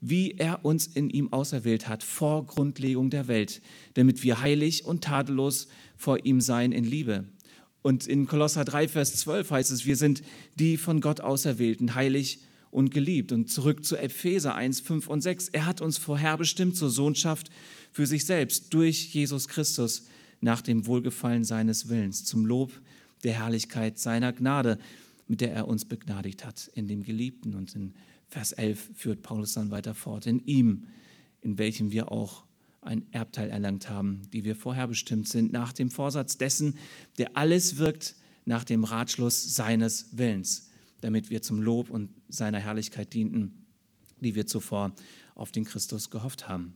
wie 0.00 0.32
er 0.32 0.64
uns 0.64 0.86
in 0.86 1.10
ihm 1.10 1.32
auserwählt 1.32 1.88
hat 1.88 2.02
vor 2.02 2.46
Grundlegung 2.46 3.10
der 3.10 3.28
Welt, 3.28 3.60
damit 3.94 4.22
wir 4.22 4.40
heilig 4.40 4.84
und 4.84 5.04
tadellos 5.04 5.68
vor 5.96 6.24
ihm 6.24 6.40
seien 6.40 6.72
in 6.72 6.84
Liebe. 6.84 7.24
Und 7.82 8.06
in 8.06 8.26
Kolosser 8.26 8.64
3, 8.64 8.88
Vers 8.88 9.16
12 9.16 9.50
heißt 9.50 9.70
es, 9.70 9.84
wir 9.84 9.96
sind 9.96 10.22
die 10.54 10.76
von 10.76 11.00
Gott 11.00 11.20
auserwählten, 11.20 11.94
heilig 11.94 12.40
und 12.70 12.90
geliebt. 12.90 13.32
Und 13.32 13.50
zurück 13.50 13.84
zu 13.84 13.96
Epheser 13.96 14.54
1, 14.54 14.80
5 14.80 15.08
und 15.08 15.20
6. 15.20 15.48
Er 15.48 15.66
hat 15.66 15.80
uns 15.80 15.98
vorherbestimmt 15.98 16.76
zur 16.76 16.90
Sohnschaft 16.90 17.50
für 17.92 18.06
sich 18.06 18.24
selbst 18.24 18.72
durch 18.72 19.12
Jesus 19.12 19.48
Christus 19.48 20.06
nach 20.40 20.62
dem 20.62 20.86
Wohlgefallen 20.86 21.44
seines 21.44 21.88
Willens, 21.88 22.24
zum 22.24 22.46
Lob 22.46 22.72
der 23.24 23.34
Herrlichkeit 23.34 23.98
seiner 23.98 24.32
Gnade, 24.32 24.78
mit 25.28 25.40
der 25.40 25.52
er 25.52 25.68
uns 25.68 25.84
begnadigt 25.84 26.44
hat, 26.44 26.70
in 26.74 26.88
dem 26.88 27.02
Geliebten. 27.02 27.54
Und 27.54 27.74
in 27.74 27.94
Vers 28.28 28.52
11 28.52 28.90
führt 28.94 29.22
Paulus 29.22 29.54
dann 29.54 29.70
weiter 29.70 29.94
fort, 29.94 30.26
in 30.26 30.44
ihm, 30.46 30.86
in 31.42 31.58
welchem 31.58 31.90
wir 31.90 32.10
auch 32.10 32.44
ein 32.82 33.04
Erbteil 33.12 33.50
erlangt 33.50 33.90
haben, 33.90 34.22
die 34.32 34.44
wir 34.44 34.56
vorherbestimmt 34.56 35.28
sind, 35.28 35.52
nach 35.52 35.72
dem 35.72 35.90
Vorsatz 35.90 36.38
dessen, 36.38 36.78
der 37.18 37.36
alles 37.36 37.76
wirkt 37.76 38.14
nach 38.46 38.64
dem 38.64 38.84
Ratschluss 38.84 39.54
seines 39.54 40.08
Willens, 40.12 40.69
damit 41.00 41.30
wir 41.30 41.42
zum 41.42 41.62
Lob 41.62 41.90
und 41.90 42.10
seiner 42.28 42.58
Herrlichkeit 42.58 43.14
dienten, 43.14 43.66
die 44.20 44.34
wir 44.34 44.46
zuvor 44.46 44.92
auf 45.34 45.52
den 45.52 45.64
Christus 45.64 46.10
gehofft 46.10 46.48
haben. 46.48 46.74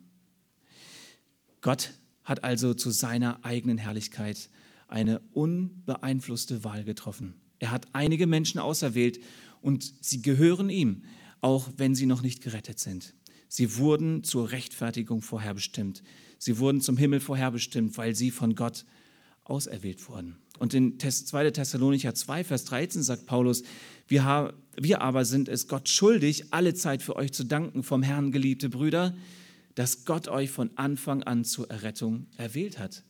Gott 1.60 1.92
hat 2.24 2.44
also 2.44 2.74
zu 2.74 2.90
seiner 2.90 3.44
eigenen 3.44 3.78
Herrlichkeit 3.78 4.48
eine 4.88 5.20
unbeeinflusste 5.32 6.64
Wahl 6.64 6.84
getroffen. 6.84 7.34
Er 7.58 7.70
hat 7.70 7.86
einige 7.92 8.26
Menschen 8.26 8.58
auserwählt 8.58 9.20
und 9.60 9.94
sie 10.00 10.22
gehören 10.22 10.70
ihm, 10.70 11.04
auch 11.40 11.70
wenn 11.76 11.94
sie 11.94 12.06
noch 12.06 12.22
nicht 12.22 12.42
gerettet 12.42 12.78
sind. 12.78 13.14
Sie 13.48 13.76
wurden 13.76 14.24
zur 14.24 14.50
Rechtfertigung 14.50 15.22
vorherbestimmt. 15.22 16.02
Sie 16.38 16.58
wurden 16.58 16.80
zum 16.80 16.96
Himmel 16.96 17.20
vorherbestimmt, 17.20 17.96
weil 17.96 18.14
sie 18.14 18.30
von 18.30 18.54
Gott 18.54 18.84
auserwählt 19.44 20.08
wurden. 20.08 20.36
Und 20.58 20.74
in 20.74 20.98
2. 20.98 21.50
Thessalonicher 21.50 22.14
2, 22.14 22.44
Vers 22.44 22.64
13 22.64 23.02
sagt 23.02 23.26
Paulus, 23.26 23.62
wir, 24.06 24.54
wir 24.76 25.00
aber 25.00 25.24
sind 25.24 25.48
es 25.48 25.68
Gott 25.68 25.88
schuldig, 25.88 26.52
alle 26.52 26.74
Zeit 26.74 27.02
für 27.02 27.16
euch 27.16 27.32
zu 27.32 27.44
danken, 27.44 27.82
vom 27.82 28.02
Herrn 28.02 28.32
geliebte 28.32 28.68
Brüder, 28.68 29.14
dass 29.74 30.04
Gott 30.04 30.28
euch 30.28 30.50
von 30.50 30.70
Anfang 30.76 31.22
an 31.22 31.44
zur 31.44 31.70
Errettung 31.70 32.26
erwählt 32.36 32.78
hat. 32.78 33.04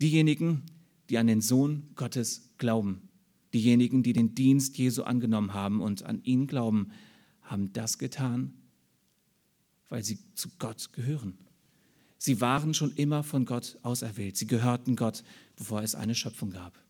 Diejenigen, 0.00 0.62
die 1.10 1.18
an 1.18 1.26
den 1.26 1.40
Sohn 1.40 1.90
Gottes 1.94 2.50
glauben, 2.58 3.08
diejenigen, 3.52 4.02
die 4.02 4.12
den 4.12 4.34
Dienst 4.34 4.78
Jesu 4.78 5.02
angenommen 5.02 5.54
haben 5.54 5.80
und 5.80 6.04
an 6.04 6.22
ihn 6.24 6.46
glauben, 6.46 6.90
haben 7.42 7.72
das 7.72 7.98
getan, 7.98 8.54
weil 9.88 10.02
sie 10.02 10.18
zu 10.34 10.48
Gott 10.58 10.92
gehören. 10.92 11.38
Sie 12.18 12.40
waren 12.40 12.72
schon 12.72 12.92
immer 12.92 13.22
von 13.22 13.44
Gott 13.44 13.78
auserwählt. 13.82 14.36
Sie 14.36 14.46
gehörten 14.46 14.96
Gott, 14.96 15.22
bevor 15.56 15.82
es 15.82 15.94
eine 15.94 16.14
Schöpfung 16.14 16.50
gab. 16.50 16.83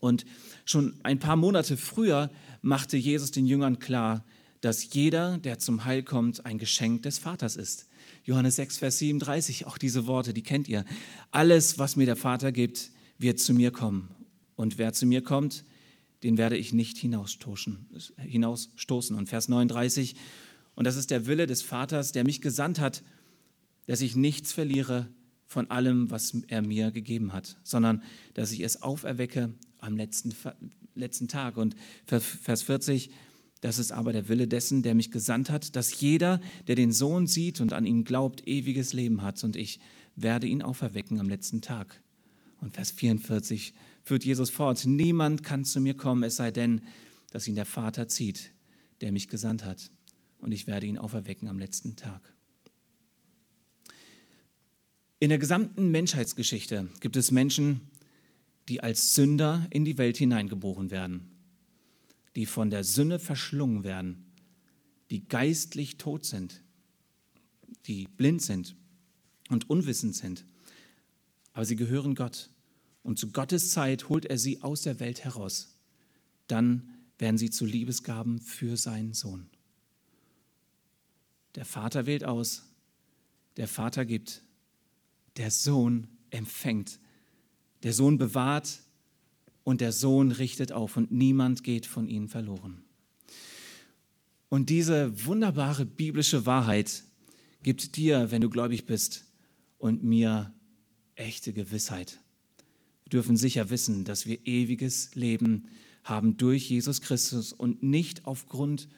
Und 0.00 0.24
schon 0.64 0.94
ein 1.02 1.18
paar 1.18 1.36
Monate 1.36 1.76
früher 1.76 2.30
machte 2.62 2.96
Jesus 2.96 3.30
den 3.30 3.46
Jüngern 3.46 3.78
klar, 3.78 4.24
dass 4.60 4.92
jeder, 4.92 5.38
der 5.38 5.58
zum 5.58 5.84
Heil 5.84 6.02
kommt, 6.02 6.44
ein 6.46 6.58
Geschenk 6.58 7.02
des 7.02 7.18
Vaters 7.18 7.56
ist. 7.56 7.86
Johannes 8.24 8.56
6, 8.56 8.78
Vers 8.78 8.98
37, 8.98 9.66
auch 9.66 9.78
diese 9.78 10.06
Worte, 10.06 10.34
die 10.34 10.42
kennt 10.42 10.68
ihr. 10.68 10.84
Alles, 11.30 11.78
was 11.78 11.96
mir 11.96 12.06
der 12.06 12.16
Vater 12.16 12.52
gibt, 12.52 12.90
wird 13.18 13.38
zu 13.38 13.54
mir 13.54 13.70
kommen. 13.70 14.08
Und 14.56 14.78
wer 14.78 14.92
zu 14.92 15.06
mir 15.06 15.22
kommt, 15.22 15.64
den 16.22 16.38
werde 16.38 16.56
ich 16.56 16.72
nicht 16.72 16.98
hinausstoßen. 16.98 17.86
Und 19.16 19.28
Vers 19.28 19.48
39, 19.48 20.16
und 20.74 20.84
das 20.84 20.96
ist 20.96 21.10
der 21.10 21.26
Wille 21.26 21.46
des 21.46 21.62
Vaters, 21.62 22.12
der 22.12 22.24
mich 22.24 22.40
gesandt 22.40 22.80
hat, 22.80 23.02
dass 23.86 24.00
ich 24.00 24.16
nichts 24.16 24.52
verliere 24.52 25.08
von 25.46 25.70
allem, 25.70 26.10
was 26.10 26.36
er 26.48 26.62
mir 26.62 26.90
gegeben 26.90 27.32
hat, 27.32 27.56
sondern 27.62 28.02
dass 28.34 28.50
ich 28.50 28.60
es 28.60 28.82
auferwecke 28.82 29.54
am 29.86 29.96
letzten, 29.96 30.34
letzten 30.94 31.28
Tag. 31.28 31.56
Und 31.56 31.76
Vers 32.06 32.62
40, 32.62 33.10
das 33.60 33.78
ist 33.78 33.92
aber 33.92 34.12
der 34.12 34.28
Wille 34.28 34.46
dessen, 34.46 34.82
der 34.82 34.94
mich 34.94 35.10
gesandt 35.10 35.50
hat, 35.50 35.76
dass 35.76 36.00
jeder, 36.00 36.40
der 36.66 36.74
den 36.74 36.92
Sohn 36.92 37.26
sieht 37.26 37.60
und 37.60 37.72
an 37.72 37.86
ihn 37.86 38.04
glaubt, 38.04 38.46
ewiges 38.46 38.92
Leben 38.92 39.22
hat. 39.22 39.42
Und 39.44 39.56
ich 39.56 39.80
werde 40.14 40.46
ihn 40.46 40.62
auferwecken 40.62 41.20
am 41.20 41.28
letzten 41.28 41.62
Tag. 41.62 42.02
Und 42.60 42.74
Vers 42.74 42.90
44 42.90 43.74
führt 44.02 44.24
Jesus 44.24 44.50
fort. 44.50 44.84
Niemand 44.86 45.42
kann 45.42 45.64
zu 45.64 45.80
mir 45.80 45.94
kommen, 45.94 46.22
es 46.22 46.36
sei 46.36 46.50
denn, 46.50 46.82
dass 47.30 47.48
ihn 47.48 47.54
der 47.54 47.66
Vater 47.66 48.08
zieht, 48.08 48.52
der 49.00 49.12
mich 49.12 49.28
gesandt 49.28 49.64
hat. 49.64 49.90
Und 50.38 50.52
ich 50.52 50.66
werde 50.66 50.86
ihn 50.86 50.98
auferwecken 50.98 51.48
am 51.48 51.58
letzten 51.58 51.96
Tag. 51.96 52.32
In 55.18 55.30
der 55.30 55.38
gesamten 55.38 55.90
Menschheitsgeschichte 55.90 56.88
gibt 57.00 57.16
es 57.16 57.30
Menschen, 57.30 57.80
die 58.68 58.82
als 58.82 59.14
Sünder 59.14 59.66
in 59.70 59.84
die 59.84 59.98
Welt 59.98 60.16
hineingeboren 60.16 60.90
werden 60.90 61.36
die 62.36 62.46
von 62.46 62.68
der 62.68 62.84
Sünde 62.84 63.18
verschlungen 63.18 63.82
werden, 63.82 64.26
die 65.10 65.26
geistlich 65.26 65.96
tot 65.96 66.26
sind, 66.26 66.62
die 67.86 68.06
blind 68.06 68.42
sind 68.42 68.76
und 69.48 69.70
unwissend 69.70 70.14
sind. 70.14 70.44
Aber 71.54 71.64
sie 71.64 71.76
gehören 71.76 72.14
Gott. 72.14 72.50
Und 73.02 73.18
zu 73.18 73.30
Gottes 73.32 73.70
Zeit 73.70 74.10
holt 74.10 74.26
er 74.26 74.36
sie 74.36 74.60
aus 74.60 74.82
der 74.82 75.00
Welt 75.00 75.24
heraus. 75.24 75.78
Dann 76.46 76.90
werden 77.18 77.38
sie 77.38 77.50
zu 77.50 77.64
Liebesgaben 77.64 78.40
für 78.40 78.76
seinen 78.76 79.14
Sohn. 79.14 79.48
Der 81.54 81.64
Vater 81.64 82.04
wählt 82.04 82.24
aus, 82.24 82.64
der 83.56 83.68
Vater 83.68 84.04
gibt, 84.04 84.42
der 85.38 85.50
Sohn 85.50 86.08
empfängt, 86.28 86.98
der 87.82 87.92
Sohn 87.92 88.18
bewahrt, 88.18 88.80
und 89.66 89.80
der 89.80 89.90
Sohn 89.90 90.30
richtet 90.30 90.70
auf 90.70 90.96
und 90.96 91.10
niemand 91.10 91.64
geht 91.64 91.86
von 91.86 92.06
ihnen 92.06 92.28
verloren. 92.28 92.84
Und 94.48 94.70
diese 94.70 95.26
wunderbare 95.26 95.84
biblische 95.84 96.46
Wahrheit 96.46 97.02
gibt 97.64 97.96
dir, 97.96 98.30
wenn 98.30 98.42
du 98.42 98.48
gläubig 98.48 98.86
bist, 98.86 99.24
und 99.78 100.04
mir 100.04 100.54
echte 101.16 101.52
Gewissheit. 101.52 102.20
Wir 103.04 103.10
dürfen 103.10 103.36
sicher 103.36 103.68
wissen, 103.68 104.04
dass 104.04 104.24
wir 104.24 104.46
ewiges 104.46 105.14
Leben 105.16 105.68
haben 106.04 106.36
durch 106.36 106.70
Jesus 106.70 107.00
Christus 107.00 107.52
und 107.52 107.82
nicht 107.82 108.24
aufgrund 108.24 108.88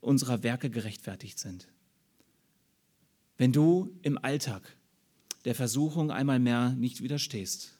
unserer 0.00 0.42
Werke 0.42 0.68
gerechtfertigt 0.68 1.38
sind. 1.38 1.68
Wenn 3.38 3.52
du 3.52 3.90
im 4.02 4.18
Alltag 4.18 4.76
der 5.44 5.54
Versuchung 5.54 6.10
einmal 6.10 6.38
mehr 6.38 6.70
nicht 6.70 7.02
widerstehst, 7.02 7.78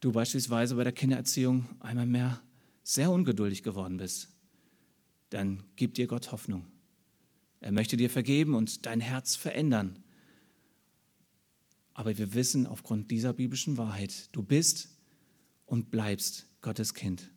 du 0.00 0.12
beispielsweise 0.12 0.74
bei 0.74 0.84
der 0.84 0.92
Kindererziehung 0.92 1.66
einmal 1.80 2.06
mehr 2.06 2.42
sehr 2.82 3.10
ungeduldig 3.10 3.62
geworden 3.62 3.96
bist, 3.96 4.28
dann 5.30 5.64
gib 5.76 5.94
dir 5.94 6.06
Gott 6.06 6.32
Hoffnung. 6.32 6.66
Er 7.60 7.72
möchte 7.72 7.96
dir 7.96 8.10
vergeben 8.10 8.54
und 8.54 8.84
dein 8.84 9.00
Herz 9.00 9.36
verändern. 9.36 9.98
Aber 11.94 12.18
wir 12.18 12.34
wissen 12.34 12.66
aufgrund 12.66 13.10
dieser 13.10 13.32
biblischen 13.32 13.78
Wahrheit, 13.78 14.28
du 14.32 14.42
bist 14.42 14.90
und 15.64 15.90
bleibst 15.90 16.46
Gottes 16.60 16.92
Kind. 16.92 17.30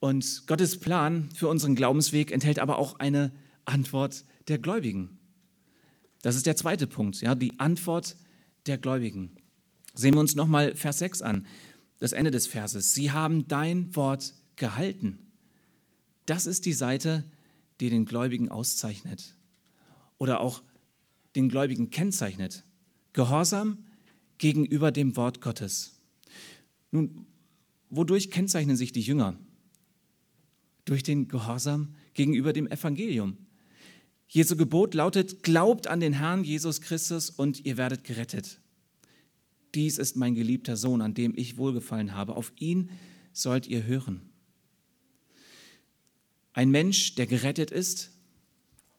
Und 0.00 0.46
Gottes 0.46 0.78
Plan 0.78 1.28
für 1.34 1.48
unseren 1.48 1.74
Glaubensweg 1.74 2.30
enthält 2.30 2.60
aber 2.60 2.78
auch 2.78 3.00
eine 3.00 3.32
Antwort 3.64 4.24
der 4.48 4.58
Gläubigen. 4.58 5.18
Das 6.22 6.36
ist 6.36 6.46
der 6.46 6.56
zweite 6.56 6.86
Punkt, 6.86 7.20
ja, 7.20 7.34
die 7.34 7.58
Antwort 7.60 8.16
der 8.66 8.78
Gläubigen. 8.78 9.36
Sehen 9.94 10.14
wir 10.14 10.20
uns 10.20 10.34
nochmal 10.34 10.74
Vers 10.74 10.98
6 10.98 11.22
an, 11.22 11.46
das 11.98 12.12
Ende 12.12 12.30
des 12.30 12.46
Verses. 12.46 12.94
Sie 12.94 13.10
haben 13.10 13.48
dein 13.48 13.94
Wort 13.96 14.34
gehalten. 14.56 15.18
Das 16.26 16.46
ist 16.46 16.66
die 16.66 16.72
Seite, 16.72 17.24
die 17.80 17.90
den 17.90 18.04
Gläubigen 18.04 18.48
auszeichnet 18.48 19.36
oder 20.18 20.40
auch 20.40 20.62
den 21.36 21.48
Gläubigen 21.48 21.90
kennzeichnet. 21.90 22.64
Gehorsam 23.12 23.84
gegenüber 24.38 24.92
dem 24.92 25.16
Wort 25.16 25.40
Gottes. 25.40 26.00
Nun, 26.90 27.26
wodurch 27.90 28.30
kennzeichnen 28.30 28.76
sich 28.76 28.92
die 28.92 29.00
Jünger? 29.00 29.38
Durch 30.84 31.02
den 31.02 31.28
Gehorsam 31.28 31.94
gegenüber 32.14 32.52
dem 32.52 32.66
Evangelium. 32.66 33.36
Jesu 34.28 34.56
Gebot 34.56 34.94
lautet, 34.94 35.42
glaubt 35.42 35.86
an 35.86 36.00
den 36.00 36.12
Herrn 36.12 36.44
Jesus 36.44 36.80
Christus 36.80 37.30
und 37.30 37.64
ihr 37.64 37.78
werdet 37.78 38.04
gerettet. 38.04 38.60
Dies 39.74 39.98
ist 39.98 40.16
mein 40.16 40.34
geliebter 40.34 40.76
Sohn, 40.76 41.00
an 41.00 41.14
dem 41.14 41.32
ich 41.36 41.56
wohlgefallen 41.56 42.14
habe. 42.14 42.36
Auf 42.36 42.52
ihn 42.56 42.90
sollt 43.32 43.66
ihr 43.66 43.84
hören. 43.84 44.20
Ein 46.52 46.70
Mensch, 46.70 47.14
der 47.14 47.26
gerettet 47.26 47.70
ist, 47.70 48.10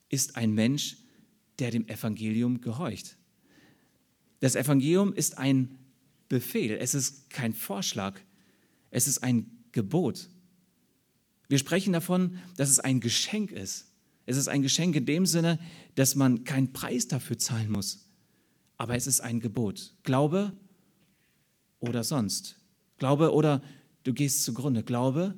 ist 0.09 0.35
ein 0.35 0.53
Mensch, 0.53 0.97
der 1.59 1.71
dem 1.71 1.87
Evangelium 1.87 2.61
gehorcht. 2.61 3.17
Das 4.39 4.55
Evangelium 4.55 5.13
ist 5.13 5.37
ein 5.37 5.77
Befehl, 6.29 6.77
es 6.79 6.93
ist 6.93 7.29
kein 7.29 7.53
Vorschlag, 7.53 8.19
es 8.91 9.07
ist 9.07 9.23
ein 9.23 9.63
Gebot. 9.71 10.29
Wir 11.47 11.57
sprechen 11.57 11.93
davon, 11.93 12.39
dass 12.55 12.69
es 12.69 12.79
ein 12.79 12.99
Geschenk 12.99 13.51
ist. 13.51 13.88
Es 14.29 14.37
ist 14.37 14.47
ein 14.47 14.61
Geschenk 14.61 14.95
in 14.95 15.07
dem 15.07 15.25
Sinne, 15.25 15.57
dass 15.95 16.13
man 16.13 16.43
keinen 16.43 16.71
Preis 16.71 17.07
dafür 17.07 17.39
zahlen 17.39 17.71
muss. 17.71 18.11
Aber 18.77 18.95
es 18.95 19.07
ist 19.07 19.21
ein 19.21 19.39
Gebot. 19.39 19.95
Glaube 20.03 20.53
oder 21.79 22.03
sonst. 22.03 22.59
Glaube 22.99 23.33
oder 23.33 23.63
du 24.03 24.13
gehst 24.13 24.43
zugrunde. 24.43 24.83
Glaube 24.83 25.33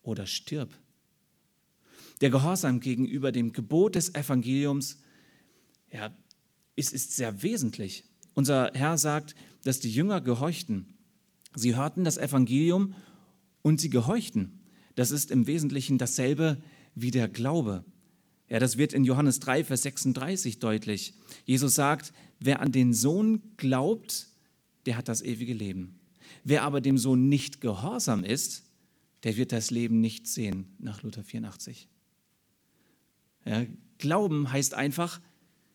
oder 0.00 0.24
stirb. 0.24 0.70
Der 2.22 2.30
Gehorsam 2.30 2.80
gegenüber 2.80 3.32
dem 3.32 3.52
Gebot 3.52 3.96
des 3.96 4.14
Evangeliums 4.14 4.96
ja, 5.92 6.16
ist, 6.74 6.94
ist 6.94 7.16
sehr 7.16 7.42
wesentlich. 7.42 8.04
Unser 8.32 8.70
Herr 8.72 8.96
sagt, 8.96 9.34
dass 9.62 9.78
die 9.78 9.92
Jünger 9.92 10.22
gehorchten. 10.22 10.94
Sie 11.54 11.76
hörten 11.76 12.02
das 12.02 12.16
Evangelium 12.16 12.94
und 13.60 13.78
sie 13.78 13.90
gehorchten. 13.90 14.62
Das 14.94 15.10
ist 15.10 15.30
im 15.30 15.46
Wesentlichen 15.46 15.98
dasselbe 15.98 16.62
wie 16.94 17.10
der 17.10 17.28
Glaube. 17.28 17.84
Ja, 18.48 18.58
das 18.58 18.76
wird 18.76 18.92
in 18.92 19.04
Johannes 19.04 19.40
3, 19.40 19.64
Vers 19.64 19.82
36 19.82 20.58
deutlich. 20.58 21.14
Jesus 21.44 21.74
sagt, 21.74 22.12
wer 22.40 22.60
an 22.60 22.72
den 22.72 22.92
Sohn 22.92 23.42
glaubt, 23.56 24.28
der 24.86 24.96
hat 24.96 25.08
das 25.08 25.22
ewige 25.22 25.54
Leben. 25.54 26.00
Wer 26.42 26.62
aber 26.62 26.80
dem 26.80 26.98
Sohn 26.98 27.28
nicht 27.28 27.60
gehorsam 27.60 28.24
ist, 28.24 28.64
der 29.22 29.36
wird 29.36 29.52
das 29.52 29.70
Leben 29.70 30.00
nicht 30.00 30.26
sehen, 30.26 30.74
nach 30.78 31.02
Luther 31.02 31.22
84. 31.22 31.88
Ja, 33.44 33.66
Glauben 33.98 34.50
heißt 34.50 34.74
einfach, 34.74 35.20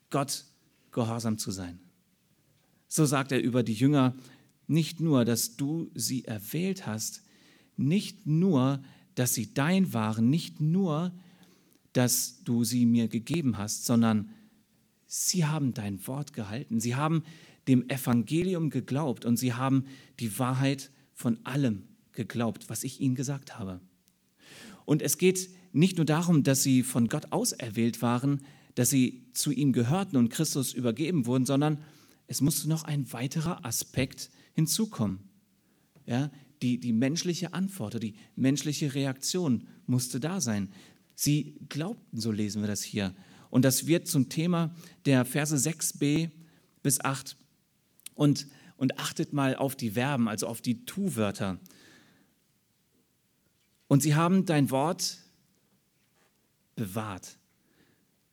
Gott 0.09 0.45
gehorsam 0.91 1.37
zu 1.37 1.51
sein. 1.51 1.79
So 2.87 3.05
sagt 3.05 3.31
er 3.31 3.41
über 3.41 3.63
die 3.63 3.73
Jünger, 3.73 4.15
nicht 4.67 4.99
nur, 4.99 5.25
dass 5.25 5.55
du 5.57 5.91
sie 5.93 6.25
erwählt 6.25 6.87
hast, 6.87 7.23
nicht 7.77 8.25
nur, 8.25 8.81
dass 9.15 9.33
sie 9.33 9.53
dein 9.53 9.93
waren, 9.93 10.29
nicht 10.29 10.61
nur, 10.61 11.13
dass 11.93 12.43
du 12.43 12.63
sie 12.63 12.85
mir 12.85 13.07
gegeben 13.07 13.57
hast, 13.57 13.85
sondern 13.85 14.29
sie 15.07 15.45
haben 15.45 15.73
dein 15.73 16.05
Wort 16.07 16.33
gehalten. 16.33 16.79
Sie 16.79 16.95
haben 16.95 17.23
dem 17.67 17.89
Evangelium 17.89 18.69
geglaubt 18.69 19.25
und 19.25 19.37
sie 19.37 19.53
haben 19.53 19.85
die 20.19 20.37
Wahrheit 20.37 20.91
von 21.13 21.39
allem 21.45 21.83
geglaubt, 22.11 22.69
was 22.69 22.83
ich 22.83 22.99
ihnen 22.99 23.15
gesagt 23.15 23.57
habe. 23.57 23.79
Und 24.85 25.01
es 25.01 25.17
geht 25.17 25.49
nicht 25.73 25.97
nur 25.97 26.05
darum, 26.05 26.43
dass 26.43 26.63
sie 26.63 26.83
von 26.83 27.07
Gott 27.07 27.31
auserwählt 27.31 28.01
waren, 28.01 28.41
dass 28.75 28.89
sie 28.89 29.23
zu 29.33 29.51
ihm 29.51 29.73
gehörten 29.73 30.17
und 30.17 30.29
Christus 30.29 30.73
übergeben 30.73 31.25
wurden, 31.25 31.45
sondern 31.45 31.79
es 32.27 32.41
musste 32.41 32.69
noch 32.69 32.83
ein 32.83 33.11
weiterer 33.13 33.65
Aspekt 33.65 34.29
hinzukommen. 34.53 35.19
Ja, 36.05 36.29
die, 36.65 36.79
die 36.79 36.93
menschliche 36.93 37.53
Antwort, 37.53 38.01
die 38.01 38.15
menschliche 38.35 38.95
Reaktion 38.95 39.67
musste 39.85 40.19
da 40.19 40.41
sein. 40.41 40.69
Sie 41.13 41.59
glaubten, 41.69 42.19
so 42.19 42.31
lesen 42.31 42.63
wir 42.63 42.67
das 42.67 42.81
hier. 42.81 43.13
Und 43.51 43.63
das 43.63 43.85
wird 43.85 44.07
zum 44.07 44.29
Thema 44.29 44.73
der 45.05 45.25
Verse 45.25 45.55
6b 45.55 46.31
bis 46.81 46.99
8. 47.01 47.37
Und, 48.15 48.47
und 48.77 48.97
achtet 48.97 49.31
mal 49.31 49.55
auf 49.55 49.75
die 49.75 49.91
Verben, 49.91 50.27
also 50.27 50.47
auf 50.47 50.59
die 50.59 50.85
Tu-Wörter. 50.85 51.59
Und 53.87 54.01
sie 54.01 54.15
haben 54.15 54.45
dein 54.47 54.71
Wort 54.71 55.19
bewahrt. 56.75 57.37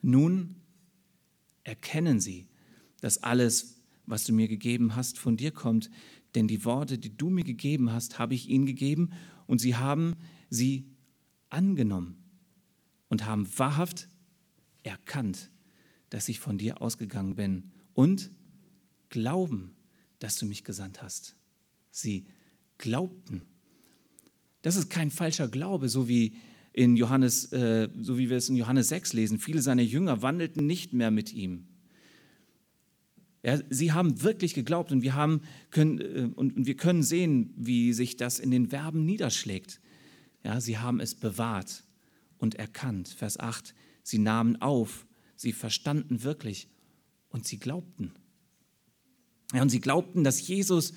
Nun 0.00 0.56
erkennen 1.64 2.18
sie, 2.18 2.48
dass 3.02 3.22
alles, 3.22 3.82
was 4.06 4.24
du 4.24 4.32
mir 4.32 4.48
gegeben 4.48 4.96
hast, 4.96 5.18
von 5.18 5.36
dir 5.36 5.50
kommt. 5.50 5.90
Denn 6.34 6.48
die 6.48 6.64
Worte, 6.64 6.98
die 6.98 7.16
du 7.16 7.30
mir 7.30 7.44
gegeben 7.44 7.92
hast, 7.92 8.18
habe 8.18 8.34
ich 8.34 8.48
ihnen 8.48 8.66
gegeben 8.66 9.10
und 9.46 9.60
sie 9.60 9.76
haben 9.76 10.16
sie 10.48 10.86
angenommen 11.50 12.16
und 13.08 13.26
haben 13.26 13.46
wahrhaft 13.58 14.08
erkannt, 14.82 15.50
dass 16.10 16.28
ich 16.28 16.40
von 16.40 16.58
dir 16.58 16.80
ausgegangen 16.80 17.34
bin 17.34 17.70
und 17.94 18.30
glauben, 19.08 19.74
dass 20.18 20.38
du 20.38 20.46
mich 20.46 20.64
gesandt 20.64 21.02
hast. 21.02 21.36
Sie 21.90 22.26
glaubten. 22.78 23.42
Das 24.62 24.76
ist 24.76 24.88
kein 24.88 25.10
falscher 25.10 25.48
Glaube, 25.48 25.88
so 25.88 26.08
wie 26.08 26.34
in 26.72 26.96
Johannes, 26.96 27.52
äh, 27.52 27.90
so 28.00 28.16
wie 28.16 28.30
wir 28.30 28.36
es 28.38 28.48
in 28.48 28.56
Johannes 28.56 28.88
6 28.88 29.12
lesen. 29.12 29.38
Viele 29.38 29.60
seiner 29.60 29.82
Jünger 29.82 30.22
wandelten 30.22 30.66
nicht 30.66 30.92
mehr 30.94 31.10
mit 31.10 31.32
ihm. 31.32 31.66
Ja, 33.42 33.58
sie 33.70 33.92
haben 33.92 34.22
wirklich 34.22 34.54
geglaubt 34.54 34.92
und 34.92 35.02
wir, 35.02 35.14
haben, 35.14 35.42
können, 35.70 36.00
äh, 36.00 36.30
und, 36.34 36.66
wir 36.66 36.76
können 36.76 37.02
sehen, 37.02 37.52
wie 37.56 37.92
sich 37.92 38.16
das 38.16 38.38
in 38.38 38.50
den 38.50 38.68
Verben 38.68 39.04
niederschlägt. 39.04 39.80
Ja, 40.44 40.60
sie 40.60 40.78
haben 40.78 41.00
es 41.00 41.14
bewahrt 41.14 41.84
und 42.38 42.54
erkannt. 42.54 43.08
Vers 43.08 43.38
8, 43.38 43.74
sie 44.02 44.18
nahmen 44.18 44.60
auf, 44.62 45.06
sie 45.36 45.52
verstanden 45.52 46.22
wirklich 46.22 46.68
und 47.30 47.46
sie 47.46 47.58
glaubten. 47.58 48.12
Ja, 49.52 49.62
und 49.62 49.70
sie 49.70 49.80
glaubten, 49.80 50.24
dass 50.24 50.46
Jesus 50.46 50.92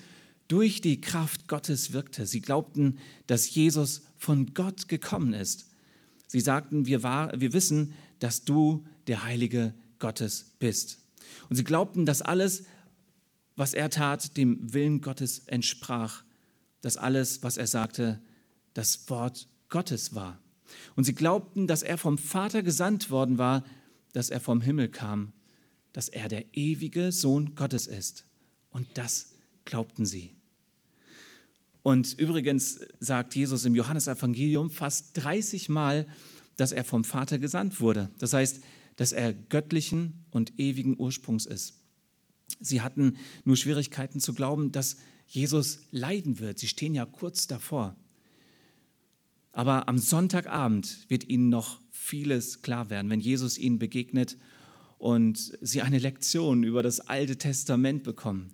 durch 0.48 0.80
die 0.80 1.00
Kraft 1.00 1.48
Gottes 1.48 1.92
wirkte. 1.92 2.26
Sie 2.26 2.40
glaubten, 2.40 2.98
dass 3.26 3.52
Jesus 3.52 4.02
von 4.16 4.54
Gott 4.54 4.88
gekommen 4.88 5.32
ist. 5.32 5.68
Sie 6.28 6.40
sagten, 6.40 6.86
wir, 6.86 7.02
war, 7.02 7.38
wir 7.40 7.52
wissen, 7.52 7.94
dass 8.20 8.44
du 8.44 8.84
der 9.08 9.24
Heilige 9.24 9.74
Gottes 9.98 10.54
bist. 10.58 11.05
Und 11.48 11.56
sie 11.56 11.64
glaubten, 11.64 12.06
dass 12.06 12.22
alles, 12.22 12.64
was 13.56 13.74
er 13.74 13.90
tat, 13.90 14.36
dem 14.36 14.72
Willen 14.72 15.00
Gottes 15.00 15.40
entsprach, 15.46 16.24
dass 16.80 16.96
alles, 16.96 17.42
was 17.42 17.56
er 17.56 17.66
sagte, 17.66 18.20
das 18.74 19.08
Wort 19.08 19.48
Gottes 19.68 20.14
war. 20.14 20.38
Und 20.94 21.04
sie 21.04 21.14
glaubten, 21.14 21.66
dass 21.66 21.82
er 21.82 21.98
vom 21.98 22.18
Vater 22.18 22.62
gesandt 22.62 23.10
worden 23.10 23.38
war, 23.38 23.64
dass 24.12 24.30
er 24.30 24.40
vom 24.40 24.60
Himmel 24.60 24.88
kam, 24.88 25.32
dass 25.92 26.08
er 26.08 26.28
der 26.28 26.44
ewige 26.54 27.12
Sohn 27.12 27.54
Gottes 27.54 27.86
ist. 27.86 28.24
Und 28.70 28.86
das 28.94 29.32
glaubten 29.64 30.04
sie. 30.04 30.34
Und 31.82 32.18
übrigens 32.18 32.80
sagt 32.98 33.36
Jesus 33.36 33.64
im 33.64 33.74
Johannesevangelium 33.74 34.70
fast 34.70 35.16
30 35.18 35.68
Mal, 35.68 36.06
dass 36.56 36.72
er 36.72 36.84
vom 36.84 37.04
Vater 37.04 37.38
gesandt 37.38 37.80
wurde. 37.80 38.10
Das 38.18 38.32
heißt, 38.32 38.60
dass 38.96 39.12
er 39.12 39.32
göttlichen 39.32 40.24
und 40.30 40.58
ewigen 40.58 40.98
Ursprungs 40.98 41.46
ist. 41.46 41.80
Sie 42.60 42.80
hatten 42.80 43.16
nur 43.44 43.56
Schwierigkeiten 43.56 44.20
zu 44.20 44.32
glauben, 44.32 44.72
dass 44.72 44.96
Jesus 45.26 45.80
leiden 45.90 46.38
wird. 46.38 46.58
Sie 46.58 46.68
stehen 46.68 46.94
ja 46.94 47.04
kurz 47.04 47.46
davor. 47.46 47.96
Aber 49.52 49.88
am 49.88 49.98
Sonntagabend 49.98 51.08
wird 51.08 51.28
ihnen 51.28 51.48
noch 51.48 51.80
vieles 51.90 52.62
klar 52.62 52.90
werden, 52.90 53.10
wenn 53.10 53.20
Jesus 53.20 53.58
ihnen 53.58 53.78
begegnet 53.78 54.36
und 54.98 55.58
sie 55.60 55.82
eine 55.82 55.98
Lektion 55.98 56.62
über 56.62 56.82
das 56.82 57.00
Alte 57.00 57.36
Testament 57.36 58.02
bekommen. 58.02 58.52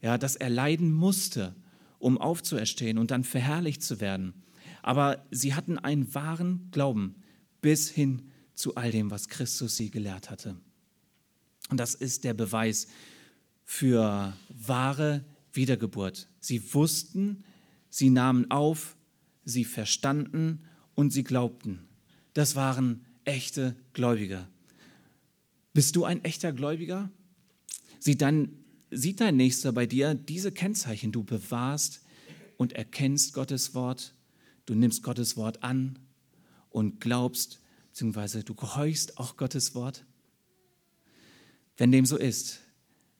Ja, 0.00 0.18
dass 0.18 0.36
er 0.36 0.50
leiden 0.50 0.92
musste, 0.92 1.54
um 1.98 2.18
aufzuerstehen 2.18 2.98
und 2.98 3.10
dann 3.10 3.24
verherrlicht 3.24 3.82
zu 3.82 4.00
werden. 4.00 4.34
Aber 4.82 5.24
sie 5.30 5.54
hatten 5.54 5.78
einen 5.78 6.14
wahren 6.14 6.68
Glauben 6.70 7.16
bis 7.62 7.88
hin 7.88 8.30
zu 8.54 8.74
all 8.76 8.90
dem, 8.90 9.10
was 9.10 9.28
Christus 9.28 9.76
sie 9.76 9.90
gelehrt 9.90 10.30
hatte. 10.30 10.56
Und 11.70 11.78
das 11.78 11.94
ist 11.94 12.24
der 12.24 12.34
Beweis 12.34 12.86
für 13.64 14.36
wahre 14.48 15.24
Wiedergeburt. 15.52 16.28
Sie 16.40 16.74
wussten, 16.74 17.44
sie 17.88 18.10
nahmen 18.10 18.50
auf, 18.50 18.96
sie 19.44 19.64
verstanden 19.64 20.62
und 20.94 21.12
sie 21.12 21.24
glaubten. 21.24 21.88
Das 22.34 22.56
waren 22.56 23.04
echte 23.24 23.76
Gläubiger. 23.92 24.48
Bist 25.72 25.96
du 25.96 26.04
ein 26.04 26.24
echter 26.24 26.52
Gläubiger? 26.52 27.10
Sieht 27.98 28.20
dein, 28.22 28.64
sieht 28.90 29.20
dein 29.20 29.36
Nächster 29.36 29.72
bei 29.72 29.86
dir 29.86 30.14
diese 30.14 30.52
Kennzeichen? 30.52 31.10
Du 31.10 31.24
bewahrst 31.24 32.02
und 32.56 32.74
erkennst 32.74 33.32
Gottes 33.32 33.74
Wort, 33.74 34.14
du 34.66 34.74
nimmst 34.74 35.02
Gottes 35.02 35.36
Wort 35.36 35.62
an 35.62 35.98
und 36.70 37.00
glaubst 37.00 37.60
beziehungsweise 37.94 38.42
du 38.42 38.56
gehorchst 38.56 39.18
auch 39.18 39.36
Gottes 39.36 39.76
Wort? 39.76 40.04
Wenn 41.76 41.92
dem 41.92 42.04
so 42.04 42.16
ist, 42.16 42.58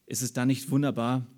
ist 0.04 0.20
es 0.20 0.32
dann 0.32 0.48
nicht 0.48 0.68
wunderbar, 0.68 1.28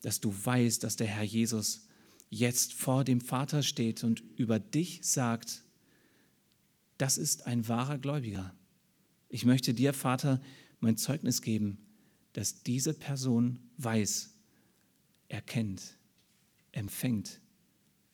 dass 0.00 0.20
du 0.20 0.34
weißt, 0.34 0.82
dass 0.82 0.96
der 0.96 1.06
Herr 1.06 1.22
Jesus 1.22 1.86
jetzt 2.30 2.72
vor 2.72 3.04
dem 3.04 3.20
Vater 3.20 3.62
steht 3.62 4.02
und 4.02 4.20
über 4.36 4.58
dich 4.58 5.00
sagt, 5.02 5.62
das 6.96 7.18
ist 7.18 7.46
ein 7.46 7.68
wahrer 7.68 7.98
Gläubiger. 7.98 8.56
Ich 9.28 9.44
möchte 9.44 9.74
dir, 9.74 9.92
Vater, 9.92 10.40
mein 10.78 10.96
Zeugnis 10.96 11.42
geben, 11.42 11.86
dass 12.32 12.62
diese 12.62 12.94
Person 12.94 13.58
weiß, 13.76 14.30
erkennt, 15.28 15.98
empfängt, 16.72 17.42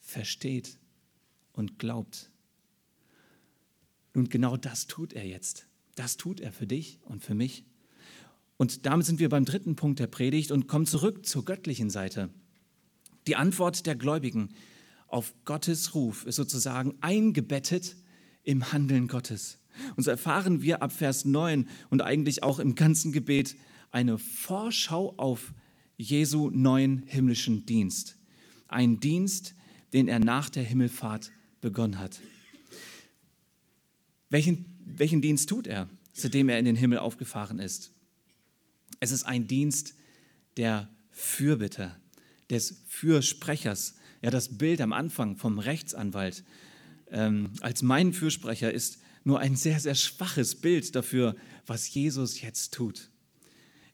versteht 0.01 0.77
und 1.53 1.79
glaubt. 1.79 2.33
Nun, 4.17 4.31
genau 4.31 4.57
das 4.57 4.87
tut 4.87 5.13
er 5.13 5.27
jetzt. 5.27 5.67
Das 5.95 6.17
tut 6.17 6.41
er 6.41 6.51
für 6.51 6.67
dich 6.67 7.01
und 7.05 7.23
für 7.23 7.35
mich. 7.35 7.65
Und 8.57 8.87
damit 8.87 9.05
sind 9.05 9.21
wir 9.21 9.29
beim 9.29 9.45
dritten 9.45 9.77
Punkt 9.77 9.99
der 9.99 10.07
Predigt 10.07 10.53
und 10.53 10.69
kommen 10.69 10.87
zurück 10.87 11.27
zur 11.27 11.45
göttlichen 11.45 11.91
Seite. 11.91 12.31
Die 13.27 13.37
Antwort 13.37 13.85
der 13.85 13.95
Gläubigen 13.95 14.55
auf 15.07 15.35
Gottes 15.45 15.95
Ruf 15.95 16.25
ist 16.25 16.37
sozusagen 16.37 16.95
eingebettet 17.03 17.95
im 18.43 18.73
Handeln 18.73 19.07
Gottes. 19.07 19.59
Und 19.97 20.05
so 20.05 20.11
erfahren 20.11 20.63
wir 20.63 20.81
ab 20.81 20.93
Vers 20.93 21.27
9 21.27 21.69
und 21.91 22.01
eigentlich 22.01 22.43
auch 22.43 22.59
im 22.59 22.75
ganzen 22.75 23.13
Gebet 23.13 23.55
eine 23.91 24.17
Vorschau 24.17 25.13
auf 25.19 25.53
Jesu 25.99 26.49
neuen 26.49 27.03
himmlischen 27.07 27.67
Dienst. 27.67 28.17
Ein 28.67 28.99
Dienst, 28.99 29.55
den 29.93 30.09
er 30.09 30.21
nach 30.21 30.49
der 30.49 30.63
Himmelfahrt 30.63 31.33
begonnen 31.61 31.99
hat. 31.99 32.19
Welchen, 34.29 34.65
welchen 34.85 35.23
Dienst 35.23 35.49
tut 35.49 35.67
er, 35.67 35.89
seitdem 36.13 36.49
er 36.49 36.59
in 36.59 36.65
den 36.65 36.77
Himmel 36.77 36.99
aufgefahren 36.99 37.59
ist? 37.59 37.93
Es 39.01 39.11
ist 39.11 39.25
ein 39.25 39.47
Dienst 39.47 39.95
der 40.57 40.89
Fürbitte, 41.11 41.97
des 42.51 42.83
Fürsprechers. 42.87 43.95
Ja, 44.23 44.31
das 44.31 44.57
Bild 44.57 44.81
am 44.81 44.93
Anfang 44.93 45.37
vom 45.37 45.59
Rechtsanwalt 45.59 46.45
ähm, 47.11 47.51
als 47.61 47.83
mein 47.83 48.13
Fürsprecher 48.13 48.73
ist 48.73 48.99
nur 49.25 49.41
ein 49.41 49.57
sehr, 49.57 49.81
sehr 49.81 49.95
schwaches 49.95 50.57
Bild 50.57 50.95
dafür, 50.95 51.37
was 51.67 51.93
Jesus 51.93 52.41
jetzt 52.41 52.75
tut. 52.75 53.11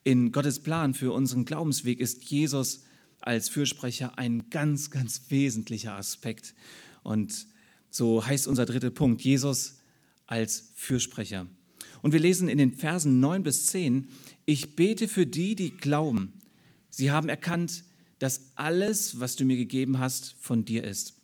In 0.04 0.32
Gottes 0.32 0.60
Plan 0.60 0.94
für 0.94 1.12
unseren 1.12 1.44
Glaubensweg 1.44 2.00
ist 2.00 2.24
Jesus 2.24 2.84
als 3.20 3.48
Fürsprecher 3.48 4.18
ein 4.18 4.50
ganz, 4.50 4.90
ganz 4.90 5.22
wesentlicher 5.28 5.94
Aspekt. 5.94 6.54
Und 7.02 7.46
so 7.88 8.26
heißt 8.26 8.46
unser 8.46 8.66
dritter 8.66 8.90
Punkt, 8.90 9.22
Jesus 9.22 9.81
als 10.32 10.72
Fürsprecher. 10.74 11.46
Und 12.00 12.12
wir 12.12 12.20
lesen 12.20 12.48
in 12.48 12.56
den 12.56 12.72
Versen 12.72 13.20
9 13.20 13.42
bis 13.42 13.66
10, 13.66 14.08
ich 14.46 14.76
bete 14.76 15.06
für 15.06 15.26
die, 15.26 15.54
die 15.54 15.76
glauben. 15.76 16.32
Sie 16.88 17.10
haben 17.10 17.28
erkannt, 17.28 17.84
dass 18.18 18.52
alles, 18.54 19.20
was 19.20 19.36
du 19.36 19.44
mir 19.44 19.58
gegeben 19.58 19.98
hast, 19.98 20.34
von 20.40 20.64
dir 20.64 20.84
ist. 20.84 21.16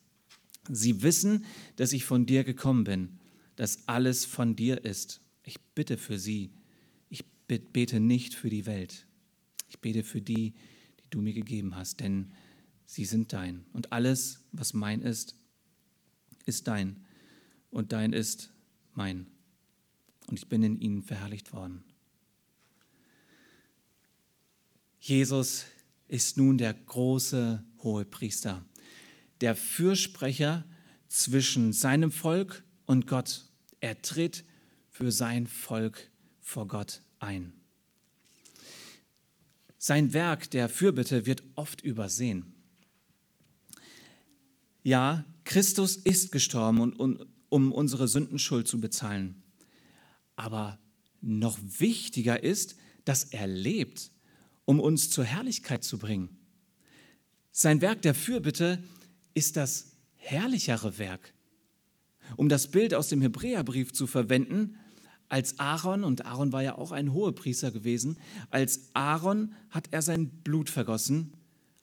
Sie 0.68 1.02
wissen, 1.02 1.46
dass 1.76 1.94
ich 1.94 2.04
von 2.04 2.26
dir 2.26 2.44
gekommen 2.44 2.84
bin, 2.84 3.18
dass 3.56 3.88
alles 3.88 4.26
von 4.26 4.56
dir 4.56 4.84
ist. 4.84 5.22
Ich 5.42 5.58
bitte 5.74 5.96
für 5.96 6.18
sie. 6.18 6.50
Ich 7.08 7.24
bete 7.46 8.00
nicht 8.00 8.34
für 8.34 8.50
die 8.50 8.66
Welt. 8.66 9.06
Ich 9.70 9.78
bete 9.78 10.04
für 10.04 10.20
die, 10.20 10.52
die 11.02 11.08
du 11.08 11.22
mir 11.22 11.32
gegeben 11.32 11.76
hast, 11.76 12.00
denn 12.00 12.32
sie 12.84 13.06
sind 13.06 13.32
dein. 13.32 13.64
Und 13.72 13.90
alles, 13.90 14.44
was 14.52 14.74
mein 14.74 15.00
ist, 15.00 15.34
ist 16.44 16.68
dein. 16.68 17.06
Und 17.70 17.92
dein 17.92 18.12
ist 18.12 18.52
mein. 18.98 19.26
Und 20.26 20.38
ich 20.38 20.48
bin 20.48 20.62
in 20.62 20.78
ihnen 20.78 21.02
verherrlicht 21.02 21.54
worden. 21.54 21.82
Jesus 25.00 25.64
ist 26.08 26.36
nun 26.36 26.58
der 26.58 26.74
große 26.74 27.64
hohe 27.82 28.04
Priester 28.04 28.62
der 29.40 29.54
Fürsprecher 29.54 30.64
zwischen 31.08 31.72
seinem 31.72 32.10
Volk 32.10 32.64
und 32.86 33.06
Gott. 33.06 33.44
Er 33.80 34.00
tritt 34.02 34.44
für 34.90 35.12
sein 35.12 35.46
Volk 35.46 36.10
vor 36.40 36.66
Gott 36.66 37.02
ein. 37.18 37.52
Sein 39.78 40.12
Werk 40.12 40.50
der 40.50 40.68
Fürbitte 40.68 41.24
wird 41.24 41.42
oft 41.54 41.82
übersehen. 41.82 42.52
Ja, 44.82 45.24
Christus 45.44 45.96
ist 45.96 46.32
gestorben, 46.32 46.92
um 47.48 47.72
unsere 47.72 48.08
Sündenschuld 48.08 48.68
zu 48.68 48.80
bezahlen. 48.80 49.42
Aber 50.36 50.78
noch 51.20 51.58
wichtiger 51.78 52.42
ist, 52.42 52.76
dass 53.04 53.24
er 53.24 53.46
lebt, 53.46 54.10
um 54.64 54.80
uns 54.80 55.10
zur 55.10 55.24
Herrlichkeit 55.24 55.82
zu 55.82 55.98
bringen. 55.98 56.36
Sein 57.50 57.80
Werk 57.80 58.02
der 58.02 58.14
Fürbitte 58.14 58.82
ist 59.34 59.56
das 59.56 59.92
herrlichere 60.16 60.98
Werk. 60.98 61.32
Um 62.36 62.48
das 62.48 62.70
Bild 62.70 62.94
aus 62.94 63.08
dem 63.08 63.22
Hebräerbrief 63.22 63.92
zu 63.92 64.06
verwenden, 64.06 64.76
als 65.28 65.58
Aaron, 65.58 66.04
und 66.04 66.24
Aaron 66.24 66.52
war 66.52 66.62
ja 66.62 66.76
auch 66.76 66.92
ein 66.92 67.12
Hohepriester 67.12 67.70
gewesen, 67.70 68.18
als 68.50 68.90
Aaron 68.94 69.54
hat 69.70 69.88
er 69.90 70.02
sein 70.02 70.28
Blut 70.28 70.70
vergossen, 70.70 71.32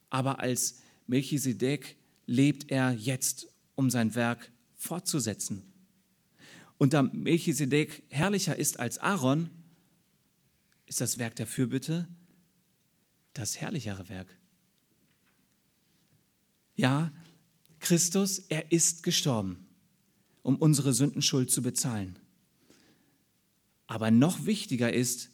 aber 0.09 0.39
als 0.39 0.79
Melchisedek 1.07 1.97
lebt 2.25 2.71
er 2.71 2.91
jetzt, 2.91 3.47
um 3.75 3.89
sein 3.89 4.15
Werk 4.15 4.51
fortzusetzen. 4.85 5.63
Und 6.77 6.93
da 6.93 7.03
Melchisedek 7.03 8.03
herrlicher 8.09 8.57
ist 8.57 8.79
als 8.79 8.97
Aaron, 8.97 9.49
ist 10.85 11.01
das 11.01 11.17
Werk 11.17 11.35
der 11.35 11.47
Fürbitte 11.47 12.07
das 13.35 13.59
herrlichere 13.59 14.09
Werk. 14.09 14.27
Ja, 16.75 17.11
Christus, 17.79 18.39
er 18.39 18.71
ist 18.71 19.03
gestorben, 19.03 19.67
um 20.41 20.55
unsere 20.55 20.93
Sündenschuld 20.93 21.51
zu 21.51 21.61
bezahlen. 21.61 22.17
Aber 23.87 24.09
noch 24.09 24.45
wichtiger 24.45 24.91
ist, 24.91 25.29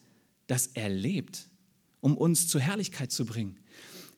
dass 0.47 0.67
er 0.67 0.89
lebt, 0.89 1.47
um 2.01 2.17
uns 2.17 2.47
zur 2.47 2.59
Herrlichkeit 2.59 3.11
zu 3.11 3.25
bringen. 3.25 3.57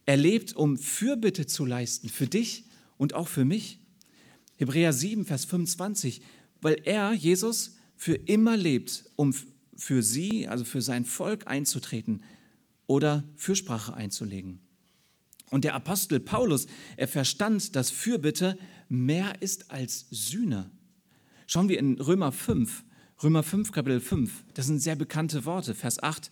Er 0.06 0.18
lebt, 0.18 0.54
um 0.54 0.78
Fürbitte 0.78 1.46
zu 1.46 1.66
leisten 1.66 2.10
für 2.10 2.28
dich 2.28 2.66
und 2.98 3.14
auch 3.14 3.28
für 3.28 3.46
mich. 3.46 3.80
Hebräer 4.64 4.94
7, 4.94 5.26
Vers 5.26 5.44
25, 5.44 6.22
weil 6.62 6.82
er, 6.86 7.12
Jesus, 7.12 7.76
für 7.98 8.16
immer 8.16 8.56
lebt, 8.56 9.04
um 9.18 9.36
für 9.76 10.02
sie, 10.02 10.48
also 10.48 10.64
für 10.64 10.82
sein 10.82 11.04
Volk 11.04 11.48
einzutreten 11.48 12.24
oder 12.88 13.26
Fürsprache 13.36 13.94
einzulegen. 13.94 14.62
Und 15.50 15.66
der 15.66 15.76
Apostel 15.76 16.22
Paulus, 16.22 16.68
er 16.96 17.10
verstand, 17.10 17.76
dass 17.76 17.92
Fürbitte 17.92 18.58
mehr 18.88 19.42
ist 19.42 19.70
als 19.70 20.08
Sühne. 20.12 20.72
Schauen 21.46 21.68
wir 21.68 21.78
in 21.78 22.00
Römer 22.00 22.32
5, 22.32 22.86
Römer 23.22 23.44
5, 23.44 23.74
Kapitel 23.74 24.00
5, 24.00 24.46
das 24.54 24.68
sind 24.68 24.80
sehr 24.80 24.96
bekannte 24.96 25.44
Worte, 25.44 25.76
Vers 25.76 26.02
8. 26.02 26.32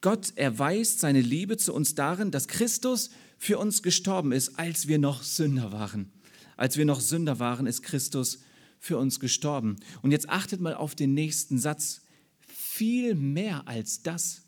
Gott 0.00 0.32
erweist 0.36 1.00
seine 1.00 1.20
Liebe 1.20 1.56
zu 1.56 1.74
uns 1.74 1.96
darin, 1.96 2.30
dass 2.30 2.46
Christus 2.46 3.10
für 3.36 3.58
uns 3.58 3.82
gestorben 3.82 4.30
ist, 4.30 4.60
als 4.60 4.86
wir 4.86 4.98
noch 4.98 5.24
Sünder 5.24 5.72
waren. 5.72 6.12
Als 6.56 6.76
wir 6.76 6.84
noch 6.84 7.00
Sünder 7.00 7.38
waren, 7.38 7.66
ist 7.66 7.82
Christus 7.82 8.40
für 8.78 8.98
uns 8.98 9.20
gestorben. 9.20 9.76
Und 10.02 10.10
jetzt 10.10 10.28
achtet 10.28 10.60
mal 10.60 10.74
auf 10.74 10.94
den 10.94 11.14
nächsten 11.14 11.58
Satz. 11.58 12.02
Viel 12.40 13.14
mehr 13.14 13.66
als 13.66 14.02
das. 14.02 14.42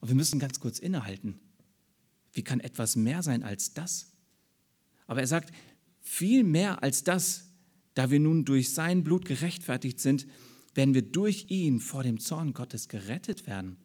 Und 0.00 0.08
wir 0.08 0.16
müssen 0.16 0.38
ganz 0.38 0.60
kurz 0.60 0.78
innehalten. 0.78 1.38
Wie 2.32 2.42
kann 2.42 2.60
etwas 2.60 2.96
mehr 2.96 3.22
sein 3.22 3.42
als 3.42 3.72
das? 3.72 4.12
Aber 5.06 5.20
er 5.20 5.26
sagt, 5.26 5.52
viel 6.00 6.44
mehr 6.44 6.82
als 6.82 7.04
das, 7.04 7.44
da 7.94 8.10
wir 8.10 8.20
nun 8.20 8.44
durch 8.44 8.74
sein 8.74 9.04
Blut 9.04 9.24
gerechtfertigt 9.24 10.00
sind, 10.00 10.26
werden 10.74 10.94
wir 10.94 11.02
durch 11.02 11.46
ihn 11.48 11.80
vor 11.80 12.02
dem 12.02 12.20
Zorn 12.20 12.52
Gottes 12.52 12.88
gerettet 12.88 13.46
werden. 13.46 13.78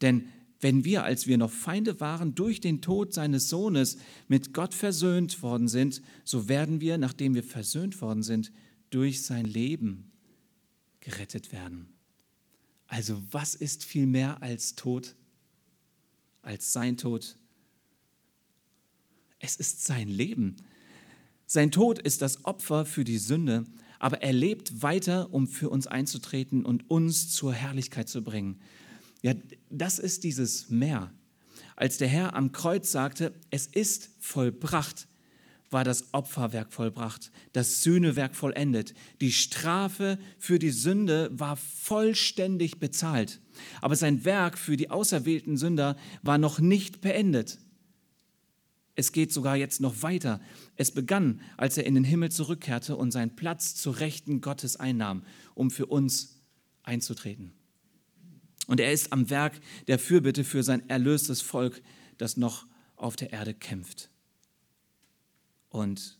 Denn 0.00 0.28
wenn 0.64 0.82
wir, 0.82 1.04
als 1.04 1.26
wir 1.26 1.36
noch 1.36 1.50
Feinde 1.50 2.00
waren, 2.00 2.34
durch 2.34 2.58
den 2.58 2.80
Tod 2.80 3.12
seines 3.12 3.50
Sohnes 3.50 3.98
mit 4.28 4.54
Gott 4.54 4.72
versöhnt 4.72 5.42
worden 5.42 5.68
sind, 5.68 6.00
so 6.24 6.48
werden 6.48 6.80
wir, 6.80 6.96
nachdem 6.96 7.34
wir 7.34 7.42
versöhnt 7.42 8.00
worden 8.00 8.22
sind, 8.22 8.50
durch 8.88 9.20
sein 9.24 9.44
Leben 9.44 10.10
gerettet 11.00 11.52
werden. 11.52 11.92
Also 12.86 13.22
was 13.30 13.54
ist 13.54 13.84
viel 13.84 14.06
mehr 14.06 14.42
als 14.42 14.74
Tod, 14.74 15.14
als 16.40 16.72
sein 16.72 16.96
Tod, 16.96 17.36
es 19.40 19.56
ist 19.56 19.84
sein 19.84 20.08
Leben. 20.08 20.56
Sein 21.44 21.72
Tod 21.72 21.98
ist 21.98 22.22
das 22.22 22.46
Opfer 22.46 22.86
für 22.86 23.04
die 23.04 23.18
Sünde, 23.18 23.66
aber 23.98 24.22
er 24.22 24.32
lebt 24.32 24.80
weiter, 24.80 25.28
um 25.30 25.46
für 25.46 25.68
uns 25.68 25.86
einzutreten 25.86 26.64
und 26.64 26.88
uns 26.88 27.30
zur 27.30 27.52
Herrlichkeit 27.52 28.08
zu 28.08 28.24
bringen. 28.24 28.62
Ja, 29.24 29.32
das 29.70 29.98
ist 29.98 30.22
dieses 30.22 30.68
Meer. 30.68 31.10
Als 31.76 31.96
der 31.96 32.08
Herr 32.08 32.36
am 32.36 32.52
Kreuz 32.52 32.92
sagte, 32.92 33.32
es 33.48 33.66
ist 33.66 34.10
vollbracht, 34.20 35.08
war 35.70 35.82
das 35.82 36.12
Opferwerk 36.12 36.74
vollbracht, 36.74 37.32
das 37.54 37.82
Sühnewerk 37.82 38.36
vollendet. 38.36 38.92
Die 39.22 39.32
Strafe 39.32 40.18
für 40.38 40.58
die 40.58 40.72
Sünde 40.72 41.30
war 41.32 41.56
vollständig 41.56 42.78
bezahlt. 42.80 43.40
Aber 43.80 43.96
sein 43.96 44.26
Werk 44.26 44.58
für 44.58 44.76
die 44.76 44.90
auserwählten 44.90 45.56
Sünder 45.56 45.96
war 46.22 46.36
noch 46.36 46.60
nicht 46.60 47.00
beendet. 47.00 47.58
Es 48.94 49.10
geht 49.10 49.32
sogar 49.32 49.56
jetzt 49.56 49.80
noch 49.80 50.02
weiter. 50.02 50.38
Es 50.76 50.90
begann, 50.90 51.40
als 51.56 51.78
er 51.78 51.86
in 51.86 51.94
den 51.94 52.04
Himmel 52.04 52.30
zurückkehrte 52.30 52.94
und 52.94 53.10
seinen 53.10 53.34
Platz 53.36 53.74
zur 53.74 54.00
Rechten 54.00 54.42
Gottes 54.42 54.76
einnahm, 54.76 55.24
um 55.54 55.70
für 55.70 55.86
uns 55.86 56.42
einzutreten. 56.82 57.54
Und 58.66 58.80
er 58.80 58.92
ist 58.92 59.12
am 59.12 59.30
Werk 59.30 59.60
der 59.88 59.98
Fürbitte 59.98 60.44
für 60.44 60.62
sein 60.62 60.88
erlöstes 60.88 61.40
Volk, 61.42 61.82
das 62.18 62.36
noch 62.36 62.66
auf 62.96 63.16
der 63.16 63.32
Erde 63.32 63.54
kämpft. 63.54 64.10
Und 65.68 66.18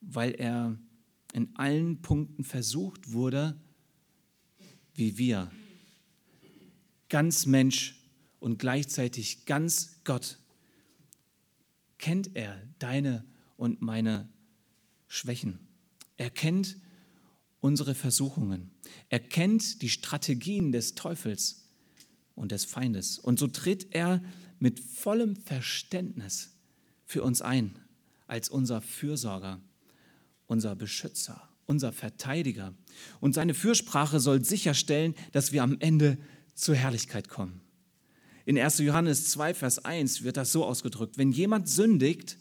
weil 0.00 0.32
er 0.32 0.78
in 1.32 1.54
allen 1.56 2.02
Punkten 2.02 2.44
versucht 2.44 3.12
wurde, 3.12 3.58
wie 4.94 5.18
wir, 5.18 5.50
ganz 7.08 7.46
Mensch 7.46 7.96
und 8.38 8.58
gleichzeitig 8.58 9.44
ganz 9.46 10.00
Gott, 10.04 10.38
kennt 11.98 12.34
er 12.34 12.60
deine 12.78 13.24
und 13.56 13.82
meine 13.82 14.28
Schwächen. 15.08 15.58
Er 16.16 16.30
kennt 16.30 16.76
unsere 17.60 17.94
Versuchungen. 17.94 18.70
Er 19.08 19.20
kennt 19.20 19.82
die 19.82 19.90
Strategien 19.90 20.72
des 20.72 20.94
Teufels 20.94 21.69
und 22.40 22.52
des 22.52 22.64
Feindes. 22.64 23.18
Und 23.18 23.38
so 23.38 23.46
tritt 23.46 23.88
er 23.90 24.22
mit 24.58 24.80
vollem 24.80 25.36
Verständnis 25.36 26.56
für 27.04 27.22
uns 27.22 27.42
ein, 27.42 27.78
als 28.26 28.48
unser 28.48 28.80
Fürsorger, 28.80 29.60
unser 30.46 30.74
Beschützer, 30.74 31.48
unser 31.66 31.92
Verteidiger. 31.92 32.74
Und 33.20 33.34
seine 33.34 33.52
Fürsprache 33.52 34.20
soll 34.20 34.42
sicherstellen, 34.42 35.14
dass 35.32 35.52
wir 35.52 35.62
am 35.62 35.76
Ende 35.80 36.16
zur 36.54 36.74
Herrlichkeit 36.74 37.28
kommen. 37.28 37.60
In 38.46 38.58
1. 38.58 38.78
Johannes 38.78 39.30
2, 39.30 39.52
Vers 39.54 39.84
1 39.84 40.22
wird 40.22 40.38
das 40.38 40.50
so 40.50 40.64
ausgedrückt, 40.64 41.18
wenn 41.18 41.32
jemand 41.32 41.68
sündigt, 41.68 42.38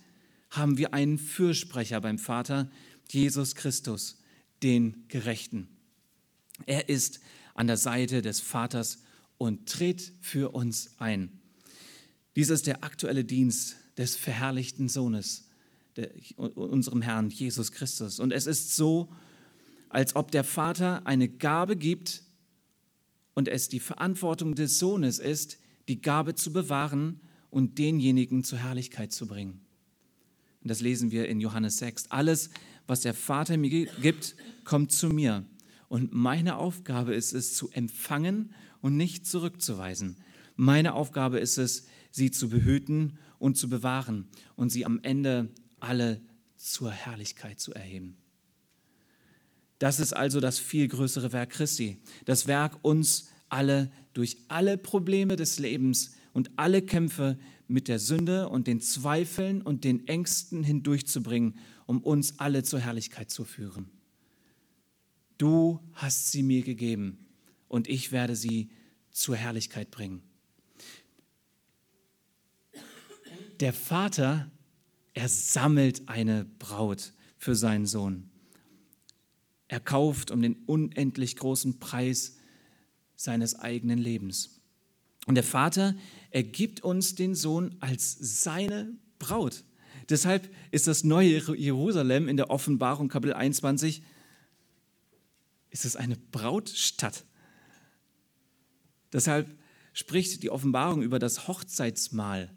haben 0.50 0.78
wir 0.78 0.94
einen 0.94 1.18
Fürsprecher 1.18 2.00
beim 2.00 2.18
Vater, 2.18 2.72
Jesus 3.10 3.54
Christus, 3.54 4.22
den 4.64 5.04
Gerechten. 5.10 5.68
Er 6.66 6.88
ist 6.88 7.20
an 7.54 7.68
der 7.68 7.78
Seite 7.78 8.22
des 8.22 8.40
Vaters 8.40 9.00
und 9.40 9.68
tritt 9.68 10.14
für 10.20 10.54
uns 10.54 11.00
ein. 11.00 11.40
Dies 12.36 12.50
ist 12.50 12.68
der 12.68 12.84
aktuelle 12.84 13.26
Dienst 13.26 13.78
des 13.98 14.16
verherrlichten 14.16 14.90
Sohnes, 14.90 15.50
der, 15.96 16.12
unserem 16.38 17.02
Herrn 17.02 17.30
Jesus 17.30 17.72
Christus. 17.72 18.20
Und 18.20 18.32
es 18.32 18.46
ist 18.46 18.76
so, 18.76 19.10
als 19.88 20.16
ob 20.16 20.30
der 20.32 20.44
Vater 20.44 21.08
eine 21.08 21.28
Gabe 21.28 21.76
gibt 21.76 22.24
und 23.34 23.48
es 23.48 23.70
die 23.70 23.80
Verantwortung 23.80 24.56
des 24.56 24.78
Sohnes 24.78 25.20
ist, 25.20 25.58
die 25.88 26.02
Gabe 26.02 26.36
zu 26.36 26.54
bewahren 26.54 27.22
und 27.50 27.80
denjenigen 27.80 28.44
zur 28.44 28.60
Herrlichkeit 28.60 29.12
zu 29.12 29.26
bringen. 29.26 29.62
Und 30.62 30.70
das 30.70 30.82
lesen 30.82 31.12
wir 31.12 31.30
in 31.30 31.40
Johannes 31.40 31.78
6. 31.78 32.12
Alles, 32.12 32.50
was 32.88 33.02
der 33.02 33.14
Vater 33.14 33.58
mir 33.58 33.88
gibt, 34.02 34.36
kommt 34.66 34.92
zu 34.92 35.08
mir. 35.10 35.46
Und 35.88 36.14
meine 36.14 36.58
Aufgabe 36.58 37.16
ist 37.16 37.34
es, 37.34 37.56
zu 37.56 37.70
empfangen 37.72 38.54
und 38.82 38.98
nicht 38.98 39.26
zurückzuweisen. 39.26 40.18
Meine 40.56 40.94
Aufgabe 40.94 41.40
ist 41.40 41.58
es, 41.58 41.88
sie 42.12 42.32
zu 42.32 42.50
behüten 42.50 43.18
und 43.38 43.58
zu 43.58 43.70
bewahren 43.70 44.28
und 44.56 44.70
sie 44.70 44.86
am 44.86 45.00
Ende 45.04 45.50
alle 45.80 46.22
zur 46.58 46.92
Herrlichkeit 46.92 47.60
zu 47.60 47.74
erheben. 47.74 48.18
Das 49.78 50.00
ist 50.00 50.14
also 50.14 50.42
das 50.42 50.60
viel 50.60 50.88
größere 50.90 51.32
Werk 51.32 51.52
Christi. 51.52 52.02
Das 52.26 52.48
Werk, 52.48 52.80
uns 52.82 53.30
alle 53.48 53.92
durch 54.14 54.38
alle 54.50 54.78
Probleme 54.78 55.38
des 55.38 55.60
Lebens 55.60 56.16
und 56.34 56.52
alle 56.58 56.82
Kämpfe 56.82 57.40
mit 57.68 57.88
der 57.88 58.00
Sünde 58.00 58.50
und 58.50 58.68
den 58.68 58.82
Zweifeln 58.82 59.62
und 59.62 59.86
den 59.86 60.08
Ängsten 60.08 60.64
hindurchzubringen, 60.64 61.58
um 61.86 62.02
uns 62.02 62.40
alle 62.40 62.64
zur 62.64 62.80
Herrlichkeit 62.80 63.32
zu 63.32 63.46
führen. 63.46 63.90
Du 65.38 65.80
hast 65.94 66.32
sie 66.32 66.44
mir 66.44 66.64
gegeben 66.64 67.29
und 67.70 67.88
ich 67.88 68.12
werde 68.12 68.36
sie 68.36 68.70
zur 69.12 69.38
Herrlichkeit 69.38 69.92
bringen. 69.92 70.22
Der 73.62 73.72
Vater, 73.74 74.52
er 75.14 75.30
sammelt 75.30 76.10
eine 76.10 76.46
Braut 76.46 77.14
für 77.38 77.56
seinen 77.56 77.86
Sohn. 77.86 78.30
Er 79.68 79.80
kauft 79.80 80.32
um 80.32 80.42
den 80.42 80.56
unendlich 80.66 81.36
großen 81.36 81.80
Preis 81.80 82.38
seines 83.16 83.58
eigenen 83.60 84.00
Lebens. 84.00 84.62
Und 85.26 85.36
der 85.36 85.44
Vater, 85.44 85.96
er 86.32 86.44
gibt 86.44 86.82
uns 86.82 87.16
den 87.16 87.36
Sohn 87.36 87.76
als 87.82 88.18
seine 88.20 88.98
Braut. 89.20 89.64
Deshalb 90.10 90.50
ist 90.72 90.88
das 90.88 91.04
neue 91.04 91.38
Jerusalem 91.56 92.28
in 92.28 92.38
der 92.38 92.50
Offenbarung 92.50 93.10
Kapitel 93.10 93.34
21, 93.34 94.02
ist 95.70 95.86
es 95.86 95.96
eine 95.96 96.16
Brautstadt. 96.16 97.26
Deshalb 99.14 99.58
spricht 99.94 100.44
die 100.44 100.50
Offenbarung 100.50 101.02
über 101.02 101.20
das 101.20 101.48
Hochzeitsmahl. 101.48 102.56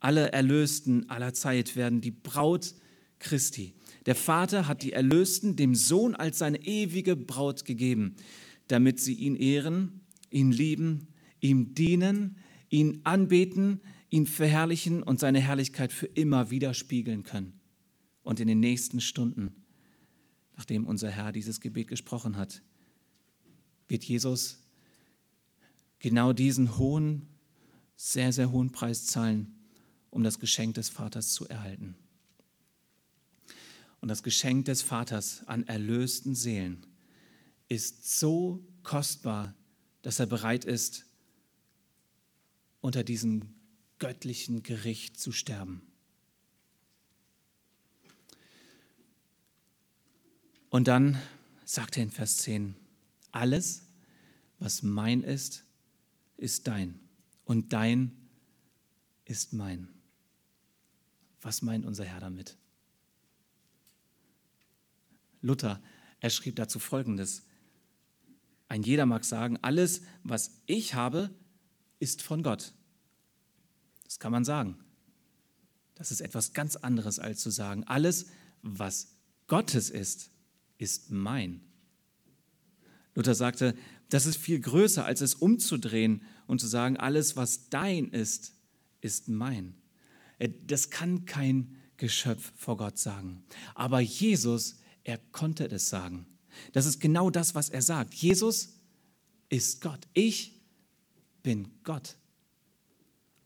Alle 0.00 0.32
Erlösten 0.32 1.10
aller 1.10 1.34
Zeit 1.34 1.76
werden 1.76 2.00
die 2.00 2.10
Braut 2.10 2.74
Christi. 3.18 3.74
Der 4.04 4.14
Vater 4.14 4.68
hat 4.68 4.82
die 4.82 4.92
Erlösten 4.92 5.56
dem 5.56 5.74
Sohn 5.74 6.14
als 6.14 6.38
seine 6.38 6.64
ewige 6.64 7.16
Braut 7.16 7.64
gegeben, 7.64 8.16
damit 8.68 9.00
sie 9.00 9.14
ihn 9.14 9.36
ehren, 9.36 10.00
ihn 10.30 10.52
lieben 10.52 11.08
ihm 11.40 11.74
dienen, 11.74 12.36
ihn 12.68 13.00
anbeten, 13.04 13.80
ihn 14.10 14.26
verherrlichen 14.26 15.02
und 15.02 15.20
seine 15.20 15.40
Herrlichkeit 15.40 15.92
für 15.92 16.06
immer 16.06 16.50
widerspiegeln 16.50 17.22
können. 17.22 17.60
Und 18.22 18.40
in 18.40 18.48
den 18.48 18.60
nächsten 18.60 19.00
Stunden, 19.00 19.64
nachdem 20.56 20.86
unser 20.86 21.10
Herr 21.10 21.32
dieses 21.32 21.60
Gebet 21.60 21.88
gesprochen 21.88 22.36
hat, 22.36 22.62
wird 23.88 24.04
Jesus 24.04 24.65
genau 25.98 26.32
diesen 26.32 26.78
hohen, 26.78 27.28
sehr, 27.96 28.32
sehr 28.32 28.50
hohen 28.50 28.72
Preis 28.72 29.06
zahlen, 29.06 29.54
um 30.10 30.22
das 30.22 30.38
Geschenk 30.38 30.74
des 30.74 30.88
Vaters 30.88 31.32
zu 31.32 31.48
erhalten. 31.48 31.96
Und 34.00 34.08
das 34.08 34.22
Geschenk 34.22 34.66
des 34.66 34.82
Vaters 34.82 35.42
an 35.46 35.66
erlösten 35.66 36.34
Seelen 36.34 36.86
ist 37.68 38.18
so 38.18 38.64
kostbar, 38.82 39.54
dass 40.02 40.20
er 40.20 40.26
bereit 40.26 40.64
ist, 40.64 41.04
unter 42.80 43.02
diesem 43.02 43.54
göttlichen 43.98 44.62
Gericht 44.62 45.18
zu 45.18 45.32
sterben. 45.32 45.82
Und 50.70 50.88
dann 50.88 51.20
sagt 51.64 51.96
er 51.96 52.04
in 52.04 52.10
Vers 52.10 52.36
10, 52.38 52.76
alles, 53.32 53.82
was 54.58 54.82
mein 54.82 55.22
ist, 55.22 55.65
ist 56.36 56.66
dein 56.66 57.00
und 57.44 57.72
dein 57.72 58.16
ist 59.24 59.52
mein. 59.52 59.88
Was 61.40 61.62
meint 61.62 61.84
unser 61.84 62.04
Herr 62.04 62.20
damit? 62.20 62.56
Luther, 65.42 65.82
er 66.20 66.30
schrieb 66.30 66.56
dazu 66.56 66.78
Folgendes. 66.78 67.44
Ein 68.68 68.82
jeder 68.82 69.06
mag 69.06 69.24
sagen, 69.24 69.58
alles, 69.62 70.02
was 70.24 70.62
ich 70.66 70.94
habe, 70.94 71.30
ist 71.98 72.22
von 72.22 72.42
Gott. 72.42 72.72
Das 74.04 74.18
kann 74.18 74.32
man 74.32 74.44
sagen. 74.44 74.76
Das 75.94 76.10
ist 76.10 76.20
etwas 76.20 76.52
ganz 76.52 76.76
anderes 76.76 77.18
als 77.18 77.40
zu 77.40 77.50
sagen, 77.50 77.84
alles, 77.84 78.26
was 78.62 79.14
Gottes 79.46 79.88
ist, 79.88 80.30
ist 80.78 81.10
mein. 81.10 81.60
Luther 83.14 83.34
sagte, 83.34 83.76
das 84.08 84.26
ist 84.26 84.36
viel 84.36 84.60
größer, 84.60 85.04
als 85.04 85.20
es 85.20 85.34
umzudrehen 85.34 86.22
und 86.46 86.60
zu 86.60 86.66
sagen, 86.66 86.96
alles, 86.96 87.36
was 87.36 87.68
dein 87.68 88.08
ist, 88.08 88.54
ist 89.00 89.28
mein. 89.28 89.74
Äh, 90.38 90.50
das 90.66 90.90
kann 90.90 91.24
kein 91.24 91.76
Geschöpf 91.96 92.52
vor 92.56 92.76
Gott 92.76 92.98
sagen. 92.98 93.44
Aber 93.74 94.00
Jesus, 94.00 94.76
er 95.04 95.18
konnte 95.18 95.66
es 95.66 95.88
sagen. 95.88 96.26
Das 96.72 96.86
ist 96.86 97.00
genau 97.00 97.30
das, 97.30 97.54
was 97.54 97.68
er 97.68 97.82
sagt. 97.82 98.14
Jesus 98.14 98.80
ist 99.48 99.80
Gott. 99.80 100.06
Ich 100.12 100.60
bin 101.42 101.68
Gott. 101.84 102.16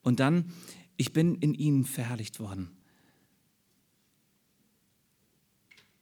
Und 0.02 0.20
dann, 0.20 0.52
ich 0.96 1.12
bin 1.12 1.36
in 1.36 1.54
ihnen 1.54 1.84
verherrlicht 1.84 2.40
worden. 2.40 2.70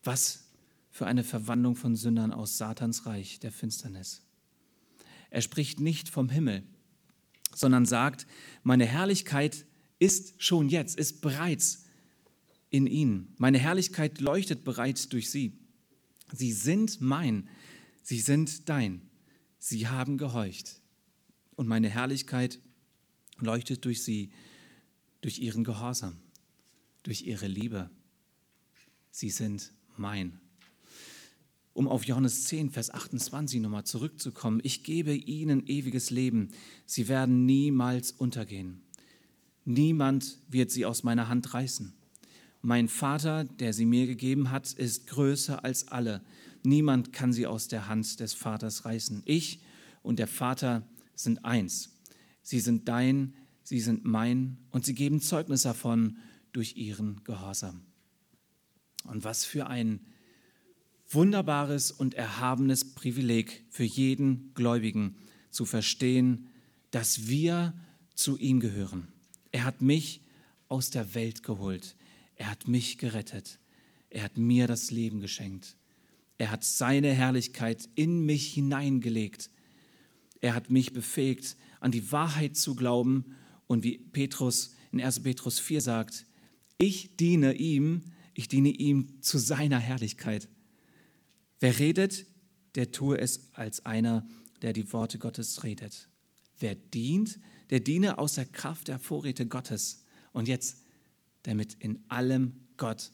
Was 0.04 0.44
für 0.90 1.06
eine 1.06 1.24
Verwandlung 1.24 1.76
von 1.76 1.96
Sündern 1.96 2.32
aus 2.32 2.56
Satans 2.58 3.06
Reich 3.06 3.40
der 3.40 3.52
Finsternis. 3.52 4.22
Er 5.30 5.42
spricht 5.42 5.80
nicht 5.80 6.08
vom 6.08 6.28
Himmel, 6.28 6.62
sondern 7.54 7.86
sagt, 7.86 8.26
meine 8.62 8.86
Herrlichkeit 8.86 9.66
ist 9.98 10.42
schon 10.42 10.68
jetzt, 10.68 10.98
ist 10.98 11.20
bereits 11.20 11.84
in 12.70 12.86
ihnen. 12.86 13.34
Meine 13.36 13.58
Herrlichkeit 13.58 14.20
leuchtet 14.20 14.64
bereits 14.64 15.08
durch 15.08 15.30
sie. 15.30 15.58
Sie 16.32 16.52
sind 16.52 17.00
mein, 17.00 17.48
sie 18.02 18.20
sind 18.20 18.68
dein. 18.68 19.02
Sie 19.58 19.88
haben 19.88 20.18
gehorcht 20.18 20.80
und 21.56 21.66
meine 21.66 21.88
Herrlichkeit 21.88 22.60
leuchtet 23.38 23.84
durch 23.84 24.04
sie, 24.04 24.30
durch 25.20 25.40
ihren 25.40 25.64
Gehorsam, 25.64 26.16
durch 27.02 27.22
ihre 27.22 27.48
Liebe. 27.48 27.90
Sie 29.10 29.30
sind 29.30 29.72
mein. 29.96 30.40
Um 31.78 31.86
auf 31.86 32.04
Johannes 32.04 32.46
10, 32.46 32.70
Vers 32.70 32.90
28 32.92 33.60
nochmal 33.60 33.84
zurückzukommen. 33.84 34.58
Ich 34.64 34.82
gebe 34.82 35.14
ihnen 35.14 35.64
ewiges 35.68 36.10
Leben. 36.10 36.48
Sie 36.86 37.06
werden 37.06 37.46
niemals 37.46 38.10
untergehen. 38.10 38.82
Niemand 39.64 40.40
wird 40.48 40.72
sie 40.72 40.84
aus 40.84 41.04
meiner 41.04 41.28
Hand 41.28 41.54
reißen. 41.54 41.92
Mein 42.62 42.88
Vater, 42.88 43.44
der 43.44 43.72
sie 43.72 43.86
mir 43.86 44.08
gegeben 44.08 44.50
hat, 44.50 44.72
ist 44.72 45.06
größer 45.06 45.62
als 45.64 45.86
alle. 45.86 46.20
Niemand 46.64 47.12
kann 47.12 47.32
sie 47.32 47.46
aus 47.46 47.68
der 47.68 47.86
Hand 47.86 48.18
des 48.18 48.34
Vaters 48.34 48.84
reißen. 48.84 49.22
Ich 49.24 49.60
und 50.02 50.18
der 50.18 50.26
Vater 50.26 50.82
sind 51.14 51.44
eins. 51.44 51.96
Sie 52.42 52.58
sind 52.58 52.88
dein, 52.88 53.34
sie 53.62 53.78
sind 53.78 54.04
mein 54.04 54.58
und 54.72 54.84
sie 54.84 54.96
geben 54.96 55.20
Zeugnis 55.20 55.62
davon 55.62 56.16
durch 56.50 56.76
ihren 56.76 57.22
Gehorsam. 57.22 57.82
Und 59.04 59.22
was 59.22 59.44
für 59.44 59.68
ein 59.68 60.00
wunderbares 61.08 61.90
und 61.90 62.14
erhabenes 62.14 62.94
Privileg 62.94 63.64
für 63.70 63.84
jeden 63.84 64.52
Gläubigen 64.54 65.16
zu 65.50 65.64
verstehen, 65.64 66.48
dass 66.90 67.28
wir 67.28 67.74
zu 68.14 68.36
ihm 68.36 68.60
gehören. 68.60 69.08
Er 69.52 69.64
hat 69.64 69.80
mich 69.80 70.22
aus 70.68 70.90
der 70.90 71.14
Welt 71.14 71.42
geholt. 71.42 71.96
Er 72.36 72.50
hat 72.50 72.68
mich 72.68 72.98
gerettet. 72.98 73.58
Er 74.10 74.22
hat 74.22 74.36
mir 74.36 74.66
das 74.66 74.90
Leben 74.90 75.20
geschenkt. 75.20 75.76
Er 76.36 76.50
hat 76.50 76.64
seine 76.64 77.12
Herrlichkeit 77.12 77.88
in 77.94 78.24
mich 78.24 78.52
hineingelegt. 78.52 79.50
Er 80.40 80.54
hat 80.54 80.70
mich 80.70 80.92
befähigt, 80.92 81.56
an 81.80 81.90
die 81.90 82.12
Wahrheit 82.12 82.56
zu 82.56 82.74
glauben 82.74 83.36
und 83.66 83.82
wie 83.82 83.98
Petrus 83.98 84.74
in 84.92 85.00
1. 85.00 85.20
Petrus 85.20 85.58
4 85.58 85.80
sagt, 85.80 86.26
ich 86.78 87.16
diene 87.16 87.54
ihm, 87.54 88.02
ich 88.34 88.48
diene 88.48 88.70
ihm 88.70 89.20
zu 89.20 89.38
seiner 89.38 89.78
Herrlichkeit. 89.78 90.48
Wer 91.60 91.78
redet, 91.78 92.26
der 92.74 92.92
tue 92.92 93.18
es 93.18 93.52
als 93.54 93.84
einer, 93.84 94.26
der 94.62 94.72
die 94.72 94.92
Worte 94.92 95.18
Gottes 95.18 95.64
redet. 95.64 96.08
Wer 96.58 96.74
dient, 96.74 97.38
der 97.70 97.80
diene 97.80 98.18
aus 98.18 98.34
der 98.34 98.46
Kraft 98.46 98.88
der 98.88 98.98
Vorräte 98.98 99.46
Gottes. 99.46 100.04
Und 100.32 100.48
jetzt, 100.48 100.82
damit 101.42 101.74
in 101.74 102.04
allem 102.08 102.66
Gott 102.76 103.12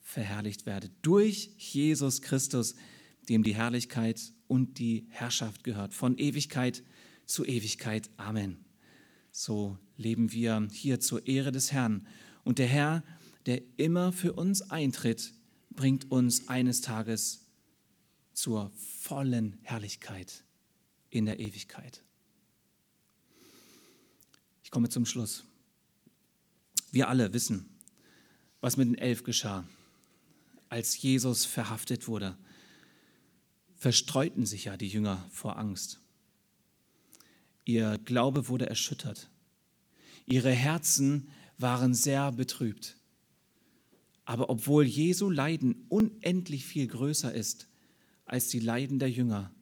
verherrlicht 0.00 0.66
werde. 0.66 0.90
Durch 1.02 1.50
Jesus 1.58 2.22
Christus, 2.22 2.74
dem 3.28 3.42
die 3.42 3.54
Herrlichkeit 3.54 4.20
und 4.48 4.78
die 4.78 5.06
Herrschaft 5.10 5.64
gehört. 5.64 5.94
Von 5.94 6.18
Ewigkeit 6.18 6.82
zu 7.26 7.44
Ewigkeit. 7.44 8.10
Amen. 8.16 8.64
So 9.30 9.78
leben 9.96 10.32
wir 10.32 10.68
hier 10.72 11.00
zur 11.00 11.26
Ehre 11.26 11.52
des 11.52 11.72
Herrn. 11.72 12.06
Und 12.44 12.58
der 12.58 12.66
Herr, 12.66 13.04
der 13.46 13.62
immer 13.76 14.12
für 14.12 14.34
uns 14.34 14.62
eintritt, 14.62 15.32
bringt 15.70 16.10
uns 16.10 16.48
eines 16.48 16.80
Tages 16.80 17.41
zur 18.32 18.70
vollen 18.76 19.58
Herrlichkeit 19.62 20.44
in 21.10 21.26
der 21.26 21.40
Ewigkeit. 21.40 22.02
Ich 24.64 24.70
komme 24.70 24.88
zum 24.88 25.06
Schluss. 25.06 25.44
Wir 26.90 27.08
alle 27.08 27.32
wissen, 27.32 27.68
was 28.60 28.76
mit 28.76 28.88
den 28.88 28.98
Elf 28.98 29.22
geschah. 29.22 29.64
Als 30.68 31.00
Jesus 31.00 31.44
verhaftet 31.44 32.08
wurde, 32.08 32.38
verstreuten 33.74 34.46
sich 34.46 34.64
ja 34.64 34.76
die 34.76 34.88
Jünger 34.88 35.28
vor 35.30 35.58
Angst. 35.58 36.00
Ihr 37.64 37.98
Glaube 37.98 38.48
wurde 38.48 38.68
erschüttert. 38.68 39.28
Ihre 40.24 40.50
Herzen 40.50 41.28
waren 41.58 41.94
sehr 41.94 42.32
betrübt. 42.32 42.96
Aber 44.24 44.50
obwohl 44.50 44.84
Jesu 44.84 45.28
Leiden 45.28 45.84
unendlich 45.88 46.64
viel 46.64 46.86
größer 46.86 47.34
ist 47.34 47.68
als 48.32 48.48
die 48.48 48.60
Leiden 48.60 48.98
der 48.98 49.10
Jünger, 49.10 49.52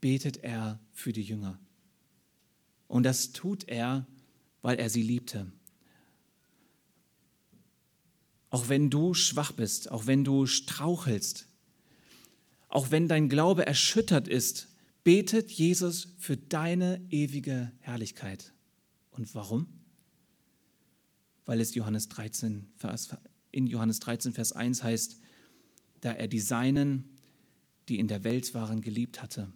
betet 0.00 0.38
er 0.38 0.80
für 0.92 1.12
die 1.12 1.22
Jünger. 1.22 1.56
Und 2.88 3.04
das 3.04 3.30
tut 3.30 3.68
er, 3.68 4.08
weil 4.60 4.80
er 4.80 4.90
sie 4.90 5.02
liebte. 5.02 5.52
Auch 8.50 8.68
wenn 8.68 8.90
du 8.90 9.14
schwach 9.14 9.52
bist, 9.52 9.92
auch 9.92 10.08
wenn 10.08 10.24
du 10.24 10.46
strauchelst, 10.46 11.46
auch 12.68 12.90
wenn 12.90 13.06
dein 13.06 13.28
Glaube 13.28 13.66
erschüttert 13.66 14.26
ist, 14.26 14.66
betet 15.04 15.52
Jesus 15.52 16.08
für 16.18 16.36
deine 16.36 17.00
ewige 17.10 17.70
Herrlichkeit. 17.78 18.52
Und 19.12 19.32
warum? 19.36 19.68
Weil 21.44 21.60
es 21.60 21.72
Johannes 21.76 22.08
13, 22.08 22.66
in 23.52 23.68
Johannes 23.68 24.00
13, 24.00 24.32
Vers 24.32 24.52
1 24.52 24.82
heißt, 24.82 25.20
da 26.00 26.10
er 26.10 26.26
die 26.26 26.40
Seinen 26.40 27.15
die 27.88 27.98
in 27.98 28.08
der 28.08 28.24
Welt 28.24 28.54
waren, 28.54 28.80
geliebt 28.80 29.22
hatte, 29.22 29.52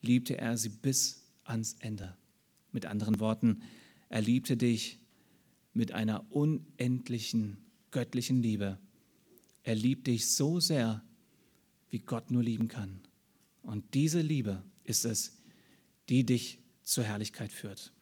liebte 0.00 0.38
er 0.38 0.56
sie 0.56 0.68
bis 0.68 1.24
ans 1.44 1.76
Ende. 1.80 2.16
Mit 2.72 2.86
anderen 2.86 3.20
Worten, 3.20 3.62
er 4.08 4.20
liebte 4.20 4.56
dich 4.56 4.98
mit 5.72 5.92
einer 5.92 6.30
unendlichen 6.30 7.58
göttlichen 7.90 8.42
Liebe. 8.42 8.78
Er 9.62 9.74
liebt 9.74 10.06
dich 10.06 10.28
so 10.30 10.60
sehr, 10.60 11.02
wie 11.90 11.98
Gott 11.98 12.30
nur 12.30 12.42
lieben 12.42 12.68
kann. 12.68 13.00
Und 13.62 13.94
diese 13.94 14.20
Liebe 14.20 14.62
ist 14.84 15.04
es, 15.04 15.36
die 16.08 16.24
dich 16.24 16.58
zur 16.82 17.04
Herrlichkeit 17.04 17.52
führt. 17.52 17.92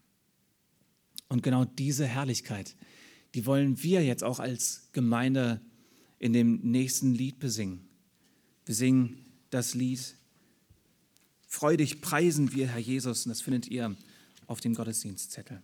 Und 1.29 1.43
genau 1.43 1.65
diese 1.65 2.07
Herrlichkeit, 2.07 2.77
die 3.35 3.47
wollen 3.47 3.83
wir 3.83 4.05
jetzt 4.05 4.23
auch 4.23 4.39
als 4.39 4.89
Gemeinde 4.93 5.61
in 6.19 6.33
dem 6.33 6.61
nächsten 6.63 7.15
Lied 7.15 7.39
besingen. 7.39 7.89
Wir 8.65 8.75
singen 8.75 9.26
das 9.57 9.75
Lied 9.75 10.15
Freudig 11.49 12.03
preisen 12.03 12.53
wir, 12.53 12.69
Herr 12.69 12.79
Jesus, 12.81 13.25
und 13.25 13.31
das 13.31 13.41
findet 13.41 13.69
ihr 13.69 13.97
auf 14.47 14.61
dem 14.61 14.75
Gottesdienstzettel. 14.75 15.63